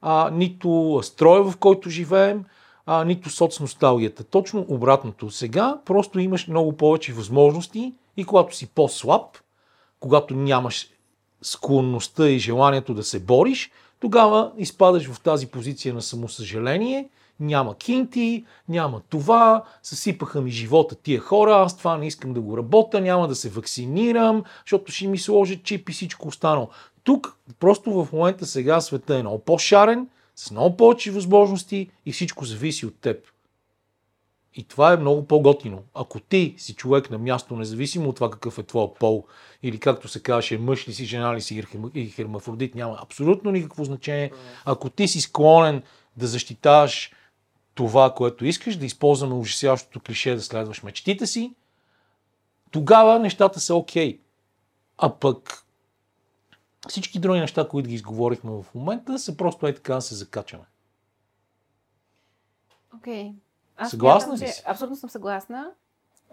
[0.00, 2.44] а, нито строя, в който живеем,
[2.86, 4.24] а, нито соцносталгията.
[4.24, 5.30] Точно обратното.
[5.30, 9.24] Сега просто имаш много повече възможности и когато си по-слаб,
[10.00, 10.88] когато нямаш
[11.42, 17.08] склонността и желанието да се бориш, тогава изпадаш в тази позиция на самосъжаление,
[17.40, 22.56] няма кинти, няма това, съсипаха ми живота тия хора, аз това не искам да го
[22.56, 26.68] работя, няма да се вакцинирам, защото ще ми сложат чип и всичко останало.
[27.04, 32.44] Тук просто в момента сега света е много по-шарен, с много повече възможности и всичко
[32.44, 33.16] зависи от теб.
[34.54, 35.82] И това е много по-готино.
[35.94, 39.24] Ако ти си човек на място, независимо от това какъв е твой пол,
[39.62, 41.62] или както се казваше, мъж ли си, жена ли си
[41.94, 44.32] или хермафродит, няма абсолютно никакво значение.
[44.64, 45.82] Ако ти си склонен
[46.16, 47.12] да защитаваш
[47.78, 51.54] това, което искаш, да използваме ужасяващото клише да следваш мечтите си,
[52.70, 54.18] тогава нещата са окей.
[54.18, 54.20] Okay.
[54.98, 55.64] А пък
[56.88, 60.64] всички други неща, които ги изговорихме в момента, са просто е така да се закачаме.
[62.96, 63.24] Окей.
[63.24, 63.32] Okay.
[63.76, 64.62] Аз съгласна смятам, ли че, си?
[64.66, 65.70] Абсолютно съм съгласна.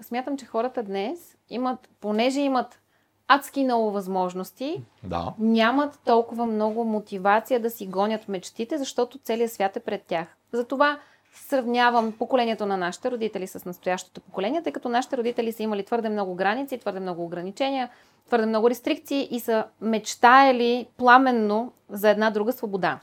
[0.01, 2.79] Смятам, че хората днес имат, понеже имат
[3.27, 5.33] адски много възможности, Да.
[5.39, 10.27] нямат толкова много мотивация да си гонят мечтите, защото целият свят е пред тях.
[10.51, 10.99] Затова
[11.36, 16.09] сравнявам поколението на нашите родители с настоящото поколение, тъй като нашите родители са имали твърде
[16.09, 17.89] много граници, твърде много ограничения,
[18.27, 22.99] твърде много рестрикции и са мечтаели пламенно за една друга свобода.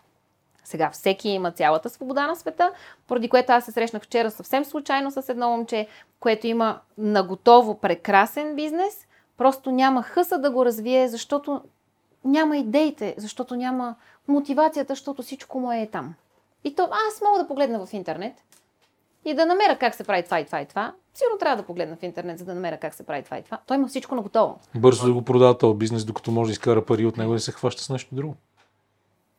[0.65, 2.73] Сега всеки има цялата свобода на света,
[3.09, 5.87] поради което аз се срещнах вчера съвсем случайно с едно момче,
[6.21, 9.07] което има наготово прекрасен бизнес,
[9.37, 11.63] просто няма хъса да го развие, защото
[12.25, 13.95] няма идеите, защото няма
[14.29, 16.15] мотивацията, защото всичко му е там.
[16.65, 18.35] И то аз мога да погледна в интернет
[19.25, 20.95] и да намеря как се прави това и това и това.
[21.15, 23.59] Сигурно трябва да погледна в интернет, за да намеря как се прави това и това.
[23.67, 24.61] Той има всичко на готово.
[24.75, 27.41] Бързо да го продава този бизнес, докато може да изкара пари от него и да
[27.41, 28.35] се хваща с нещо друго.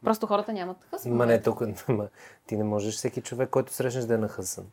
[0.03, 1.05] Просто хората нямат хъс.
[1.05, 2.07] Ма не, тук ма,
[2.47, 4.65] ти не можеш всеки човек, който срещнеш да е нахъсан.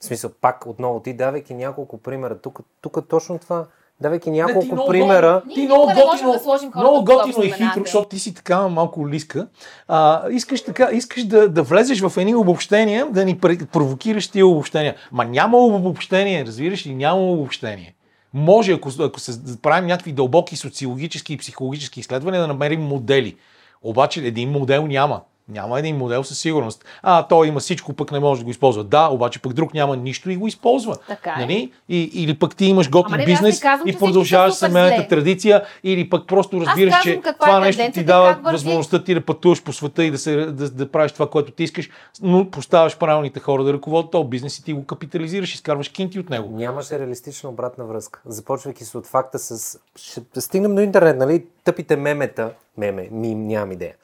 [0.00, 3.66] В смисъл, пак отново, ти давайки няколко примера, тук, тук точно това,
[4.00, 7.50] давайки няколко ти много примера, Ние Ти много не готино, да сложим много готино и
[7.50, 9.46] хитро, защото ти си така малко лиска.
[9.88, 14.46] А, искаш така, искаш да, да влезеш в едни обобщения, да ни пр- провокираш тия
[14.46, 14.94] обобщения.
[15.12, 16.94] Ма няма обобщение, разбираш ли?
[16.94, 17.94] Няма обобщение.
[18.34, 23.36] Може, ако, ако се правим някакви дълбоки социологически и психологически изследвания, да намерим модели.
[23.82, 25.20] Обаче един модел няма.
[25.48, 26.84] Няма един модел със сигурност.
[27.02, 28.84] А, той има всичко, пък не може да го използва.
[28.84, 30.96] Да, обаче пък друг няма нищо и го използва.
[31.08, 31.40] Така е.
[31.40, 31.72] Нали?
[31.88, 36.60] И, или пък ти имаш готин бизнес казвам, и продължаваш семейната традиция, или пък просто
[36.60, 40.10] разбираш, казвам че това е нещо ти дава възможността ти да пътуваш по света и
[40.10, 41.90] да, се, да, да правиш това, което ти искаш,
[42.22, 46.30] но поставяш правилните хора да ръководят този бизнес и ти го капитализираш, изкарваш кинти от
[46.30, 46.56] него.
[46.56, 48.20] нямаше реалистична обратна връзка.
[48.26, 49.78] Започвайки се от факта с...
[49.96, 51.44] Ще стигнем до интернет, нали?
[51.64, 53.94] Тъпите мемета, меме, мим, нямам идея.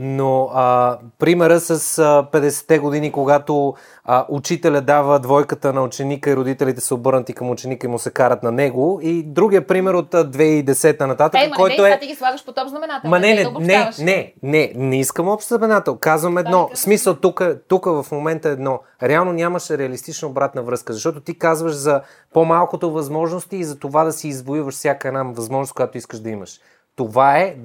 [0.00, 3.74] Но а, примера с а, 50-те години, когато
[4.04, 8.10] а, учителя дава двойката на ученика и родителите са обърнати към ученика и му се
[8.10, 9.00] карат на него.
[9.02, 11.98] И другия пример от а, 2010-та нататък, Ей, който не, е...
[11.98, 13.10] ти ги слагаш по топ знаменател.
[13.10, 15.96] Ма не, не, не, не, не, не искам общ знаменател.
[15.96, 16.68] Казвам едно.
[16.70, 18.80] Да, смисъл, тук, тук в момента е едно.
[19.02, 22.00] Реално нямаше реалистична обратна връзка, защото ти казваш за
[22.32, 26.60] по-малкото възможности и за това да си извоюваш всяка една възможност, която искаш да имаш.
[26.96, 27.56] Това е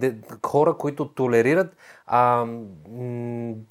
[0.45, 1.67] хора, които толерират
[2.15, 2.45] а,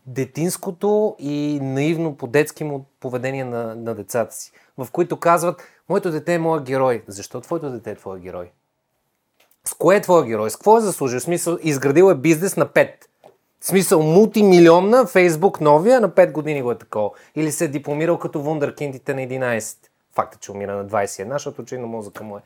[0.07, 6.34] детинското и наивно по-детски му поведение на, на децата си, в които казват, моето дете
[6.34, 7.03] е моят герой.
[7.07, 8.51] Защо твоето дете е твой герой?
[9.64, 10.51] С кое е твоя герой?
[10.51, 11.18] С какво е заслужил?
[11.18, 12.90] В смисъл, изградил е бизнес на 5.
[13.61, 17.11] В смисъл, мултимилионна, Фейсбук новия, на 5 години го е такова.
[17.34, 19.76] Или се е дипломирал като вундеркиндите на 11.
[20.14, 22.40] Факта, че умира на 21, защото очевидно мозъка му е.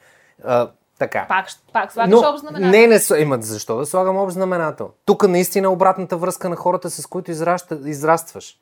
[0.45, 1.27] А, така.
[1.29, 2.71] Пак, пак слагаш Но, общ знаменател.
[2.71, 4.91] не, не, с- има, защо да слагам общ знаменател?
[5.05, 8.57] Тук наистина обратната връзка на хората, с които израща, израстваш.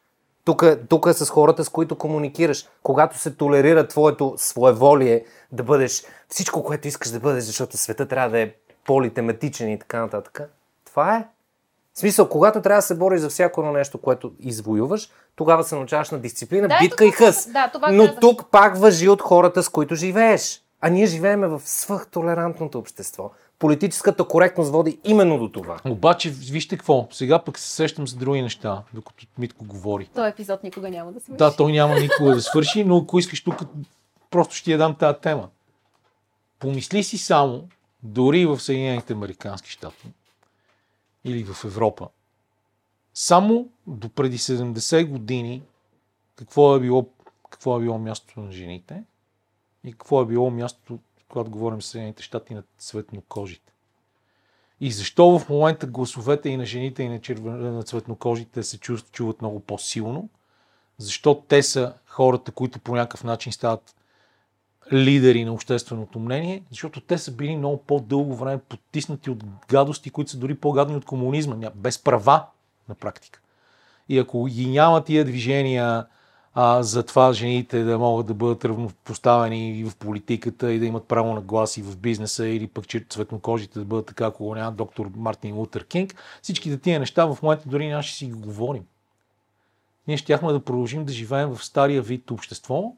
[0.45, 2.69] Тук, тук е с хората, с които комуникираш.
[2.83, 8.31] Когато се толерира твоето своеволие да бъдеш всичко, което искаш да бъдеш, защото света трябва
[8.31, 8.53] да е
[8.85, 10.43] политематичен и така нататък.
[10.87, 11.25] Това е.
[11.95, 15.75] В смисъл, когато трябва да се бориш за всяко едно нещо, което извоюваш, тогава се
[15.75, 17.47] научаваш на дисциплина, Да, битка и това- хъс.
[17.47, 18.21] да, това Но казах.
[18.21, 20.61] тук пак въжи от хората, с които живееш.
[20.87, 23.31] А ние живееме в свъхтолерантното общество.
[23.59, 25.79] Политическата коректност води именно до това.
[25.85, 30.07] Обаче, вижте какво, сега пък се сещам за други неща, докато Митко говори.
[30.15, 31.37] Този епизод никога няма да свърши.
[31.37, 33.61] Да, той няма никога да свърши, но ако искаш тук,
[34.31, 35.49] просто ще я дам тази тема.
[36.59, 37.69] Помисли си само,
[38.03, 40.09] дори в Съединените Американски щати
[41.25, 42.09] или в Европа,
[43.15, 45.63] само до преди 70 години
[46.37, 47.09] какво е било,
[47.51, 49.03] какво е било мястото на жените
[49.85, 53.73] и какво е било мястото, когато говорим за Съединените щати на цветнокожите.
[54.81, 57.75] И защо в момента гласовете и на жените и на, червен...
[57.75, 60.29] на цветнокожите се чувстват, чуват много по-силно?
[60.99, 63.97] Защо те са хората, които по някакъв начин стават
[64.93, 66.63] лидери на общественото мнение?
[66.71, 71.05] Защото те са били много по-дълго време потиснати от гадости, които са дори по-гадни от
[71.05, 72.47] комунизма, без права
[72.89, 73.41] на практика.
[74.09, 76.07] И ако ги няма тия движения
[76.55, 81.09] а, за това жените да могат да бъдат равнопоставени и в политиката и да имат
[81.09, 84.55] право на глас и в бизнеса или пък че цветнокожите да бъдат така, ако го
[84.55, 88.83] няма доктор Мартин Лутер Кинг, всичките тия неща в момента дори нямаше си ги говорим.
[90.09, 92.93] Ние щяхме да продължим да живеем в стария вид общество,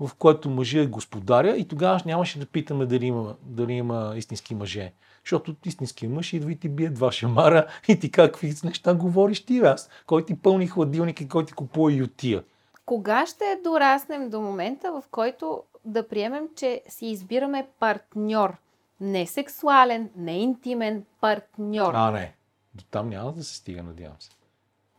[0.00, 4.54] в което мъжът е господаря и тогава нямаше да питаме дали има, дали има истински
[4.54, 4.92] мъже.
[5.24, 9.58] Защото истински мъж идва и ти бие два шамара и ти какви неща говориш ти,
[9.58, 9.88] аз.
[10.06, 12.42] Кой ти пълни хладилник и кой ти купува ютия.
[12.86, 18.56] Кога ще дораснем до момента, в който да приемем, че си избираме партньор?
[19.00, 21.92] Не сексуален, не интимен, партньор.
[21.94, 22.34] А, не.
[22.74, 24.30] До там няма да се стига, надявам се.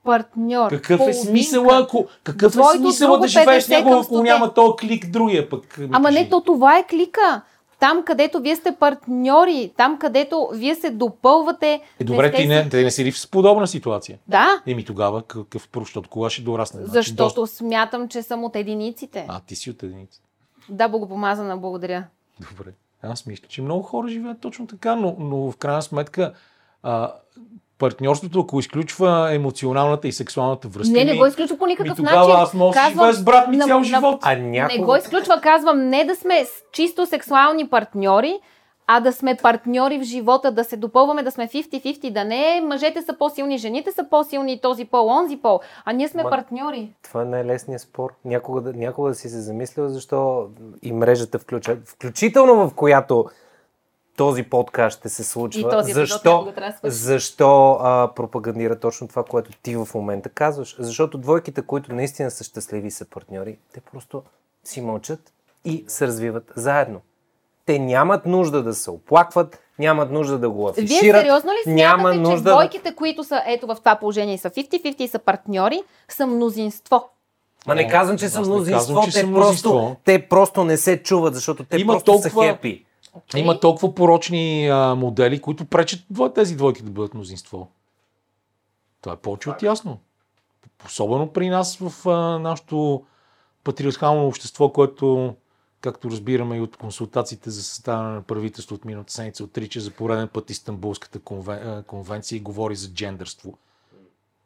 [0.03, 0.69] Партньор.
[0.69, 4.23] Какъв е смисъла, ако, какъв е друго да живееш 50 с него, към ако 100?
[4.23, 5.79] няма то клик другия пък?
[5.91, 7.41] Ама не, то това е клика.
[7.83, 11.81] Там, където вие сте партньори, там, където вие се допълвате.
[11.99, 14.19] Е, добре, сте ти не, те не си ли в подобна ситуация?
[14.27, 16.79] Да, Еми тогава какъв защото кога ще дорасне?
[16.79, 19.25] Значи, защото доста- смятам, че съм от единиците.
[19.29, 20.21] А, ти си от единица.
[20.69, 22.05] Да, богопомазана, благодаря.
[22.51, 22.71] Добре.
[23.01, 26.33] Аз мисля, че много хора живеят точно така, но, но в крайна сметка
[26.83, 27.13] а,
[27.83, 32.31] партньорството, ако изключва емоционалната и сексуалната връзка, Не, не го изключва по никакъв ми начин.
[32.31, 34.19] аз мога живея с брат ми на- цял на- живот.
[34.21, 34.77] А Не някой...
[34.79, 38.39] го изключва, казвам, не да сме чисто сексуални партньори,
[38.87, 43.01] а да сме партньори в живота, да се допълваме, да сме 50-50, да не мъжете
[43.01, 46.89] са по-силни, жените са по-силни, този пол, онзи пол, а ние сме Ма- партньори.
[47.03, 48.09] Това е най-лесният спор.
[48.25, 50.47] Някога, да- някога да си се замислил защо
[50.81, 53.25] и мрежата включва, включително в която
[54.17, 55.61] този подкаст ще се случва.
[55.61, 56.53] И този защо,
[56.83, 60.75] защо а, пропагандира точно това, което ти в момента казваш?
[60.79, 64.23] Защото двойките, които наистина са щастливи и са партньори, те просто
[64.63, 65.19] си мълчат
[65.65, 67.01] и се развиват заедно.
[67.65, 71.21] Те нямат нужда да се оплакват, нямат нужда да го Вие афишират.
[71.21, 74.49] сериозно ли смятате, няма че нужда двойките, които са ето в това положение и са
[74.49, 77.09] 50-50 и са партньори, са мнозинство?
[77.67, 79.37] Ма не казвам, че са мнозинство, казвам, че те, са просто,
[79.69, 79.95] мнозинство.
[80.03, 82.85] те просто не се чуват, защото те Има просто толкова- са хепи.
[83.17, 83.37] Okay.
[83.37, 86.05] Има толкова порочни а, модели, които пречат
[86.35, 87.71] тези двойки да бъдат мнозинство.
[89.01, 89.99] Това е повече от ясно.
[90.85, 93.05] Особено при нас в а, нашето
[93.63, 95.35] патриархално общество, което,
[95.81, 100.27] както разбираме и от консултациите за съставяне на правителство от миналата седмица, отрича за пореден
[100.27, 101.83] път Истанбулската конвен...
[101.83, 103.57] конвенция и говори за джендърство.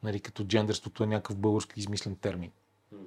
[0.03, 2.51] Нали, като джендърството е някакъв български измислен термин.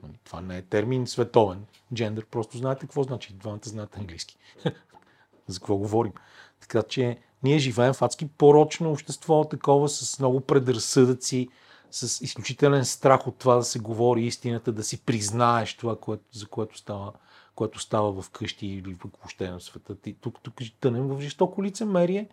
[0.03, 1.65] Нали, Това не е термин световен.
[1.95, 3.33] Джендър, просто знаете какво значи.
[3.33, 4.37] Двамата знаят английски.
[5.51, 6.13] За какво говорим?
[6.61, 11.49] Така че ние живеем в адски порочно общество, такова с много предразсъдъци,
[11.91, 16.47] с изключителен страх от това да се говори истината, да си признаеш това, което, за
[16.47, 17.13] което става,
[17.55, 19.97] което става в къщи или въобще на света.
[20.07, 22.29] И тук, тук тънем в жестоко лицемерие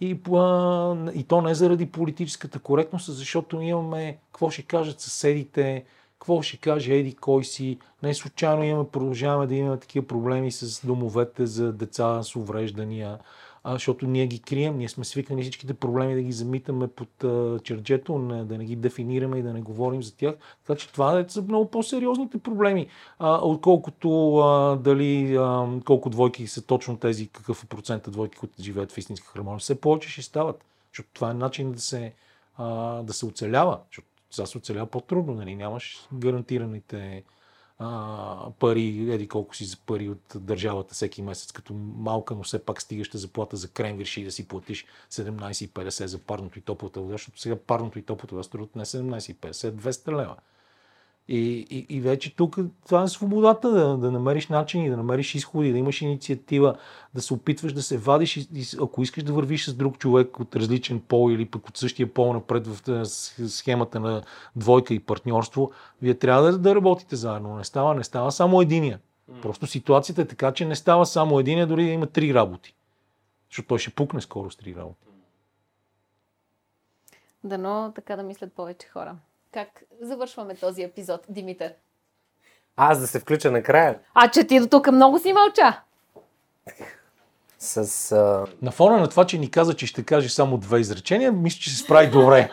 [0.00, 5.84] и, а, и то не заради политическата коректност, защото имаме какво ще кажат съседите,
[6.22, 7.78] какво ще каже еди кой си.
[8.02, 13.18] Не случайно имаме, продължаваме да имаме такива проблеми с домовете за деца с увреждания,
[13.64, 17.58] а, защото ние ги крием, ние сме свикнали всичките проблеми да ги замитаме под а,
[17.64, 20.34] черджето, не, да не ги дефинираме и да не говорим за тях.
[20.66, 22.86] Така че това са много по-сериозните проблеми,
[23.18, 28.62] а, отколкото а, дали а, колко двойки са точно тези, какъв е процента двойки, които
[28.62, 29.58] живеят в истинска хармония.
[29.58, 32.12] Все повече ще стават, защото това е начин да се,
[32.56, 32.66] а,
[33.02, 33.78] да се оцелява.
[33.90, 35.54] Защото сега се по-трудно, нали?
[35.54, 37.24] нямаш гарантираните
[37.78, 42.64] а, пари, еди колко си за пари от държавата всеки месец, като малка, но все
[42.64, 47.12] пак стигаща заплата за крем вирши да си платиш 17,50 за парното и топлата вода,
[47.12, 50.36] защото сега парното и топлата вода струват не 17,50, 200 лева.
[51.28, 55.72] И, и, и вече тук това е свободата да, да намериш начини, да намериш изходи,
[55.72, 56.76] да имаш инициатива,
[57.14, 60.40] да се опитваш да се вадиш и, и ако искаш да вървиш с друг човек
[60.40, 63.04] от различен пол или пък от същия пол напред в
[63.48, 64.22] схемата на
[64.56, 65.70] двойка и партньорство,
[66.02, 67.56] вие трябва да, да работите заедно.
[67.56, 69.00] Не става, не става само единия.
[69.42, 72.74] Просто ситуацията е така, че не става само единия, дори да има три работи.
[73.50, 75.06] Защото той ще пукне скоро с три работи.
[77.44, 79.16] Дано така да мислят повече хора.
[79.52, 81.72] Как завършваме този епизод, Димитър?
[82.76, 83.98] Аз да се включа накрая.
[84.14, 85.82] А, че ти до тук много си мълча.
[87.58, 88.12] С...
[88.12, 88.46] А...
[88.62, 91.70] На фона на това, че ни каза, че ще каже само две изречения, мисля, че
[91.70, 92.50] се справи добре.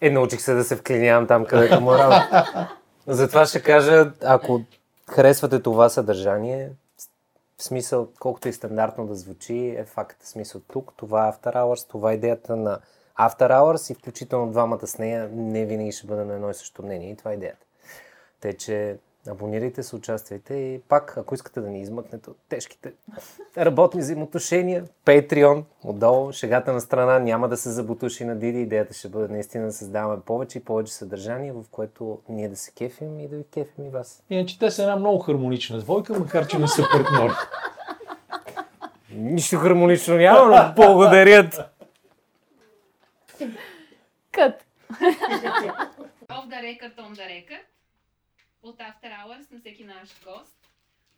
[0.00, 2.68] Е, научих се да се вклинявам там, където му работа.
[3.06, 4.60] Затова ще кажа, ако
[5.10, 6.70] харесвате това съдържание,
[7.58, 10.22] в смисъл, колкото и стандартно да звучи, е факт.
[10.22, 12.78] В смисъл тук, това е After Hours, това е идеята на
[13.20, 16.82] After Hours и включително двамата с нея не винаги ще бъде на едно и също
[16.82, 17.66] мнение и това е идеята.
[18.40, 18.96] Те, че
[19.28, 22.92] абонирайте се, участвайте и пак, ако искате да ни измъкнете от тежките
[23.58, 29.08] работни взаимоотношения, Patreon, отдолу, шегата на страна, няма да се забутуши на Диди, идеята ще
[29.08, 33.28] бъде наистина да създаваме повече и повече съдържание, в което ние да се кефим и
[33.28, 34.22] да ви кефим и вас.
[34.30, 37.32] Иначе те са една много хармонична двойка, макар че не са партньори.
[39.12, 41.69] Нищо хармонично няма, но благодарят.
[44.32, 44.66] Кът.
[46.28, 47.64] Off the record, on the record.
[48.62, 50.56] От After Hours на всеки наш гост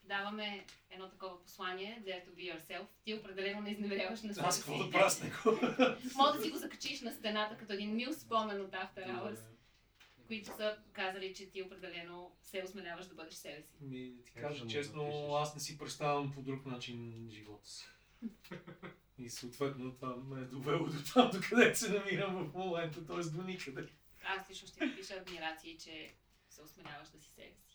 [0.05, 2.87] даваме едно такова послание, Dare to be yourself.
[3.05, 4.61] Ти определено не изневеряваш на себе си.
[4.61, 5.35] какво да правя с него?
[6.17, 9.39] Мога да си го закачиш на стената като един мил спомен от After Hours,
[10.27, 13.77] които са казали, че ти определено се осмеляваш да бъдеш себе си.
[13.81, 17.85] Ми, да ти кажа честно, аз не си представям по друг начин живота си.
[19.23, 23.19] И съответно това ме е довело до там, до където се намирам в момента, т.е.
[23.19, 23.89] до никъде.
[24.25, 26.15] Аз лично ще ти пиша адмирации, че
[26.49, 27.72] се осмеляваш да си себе си.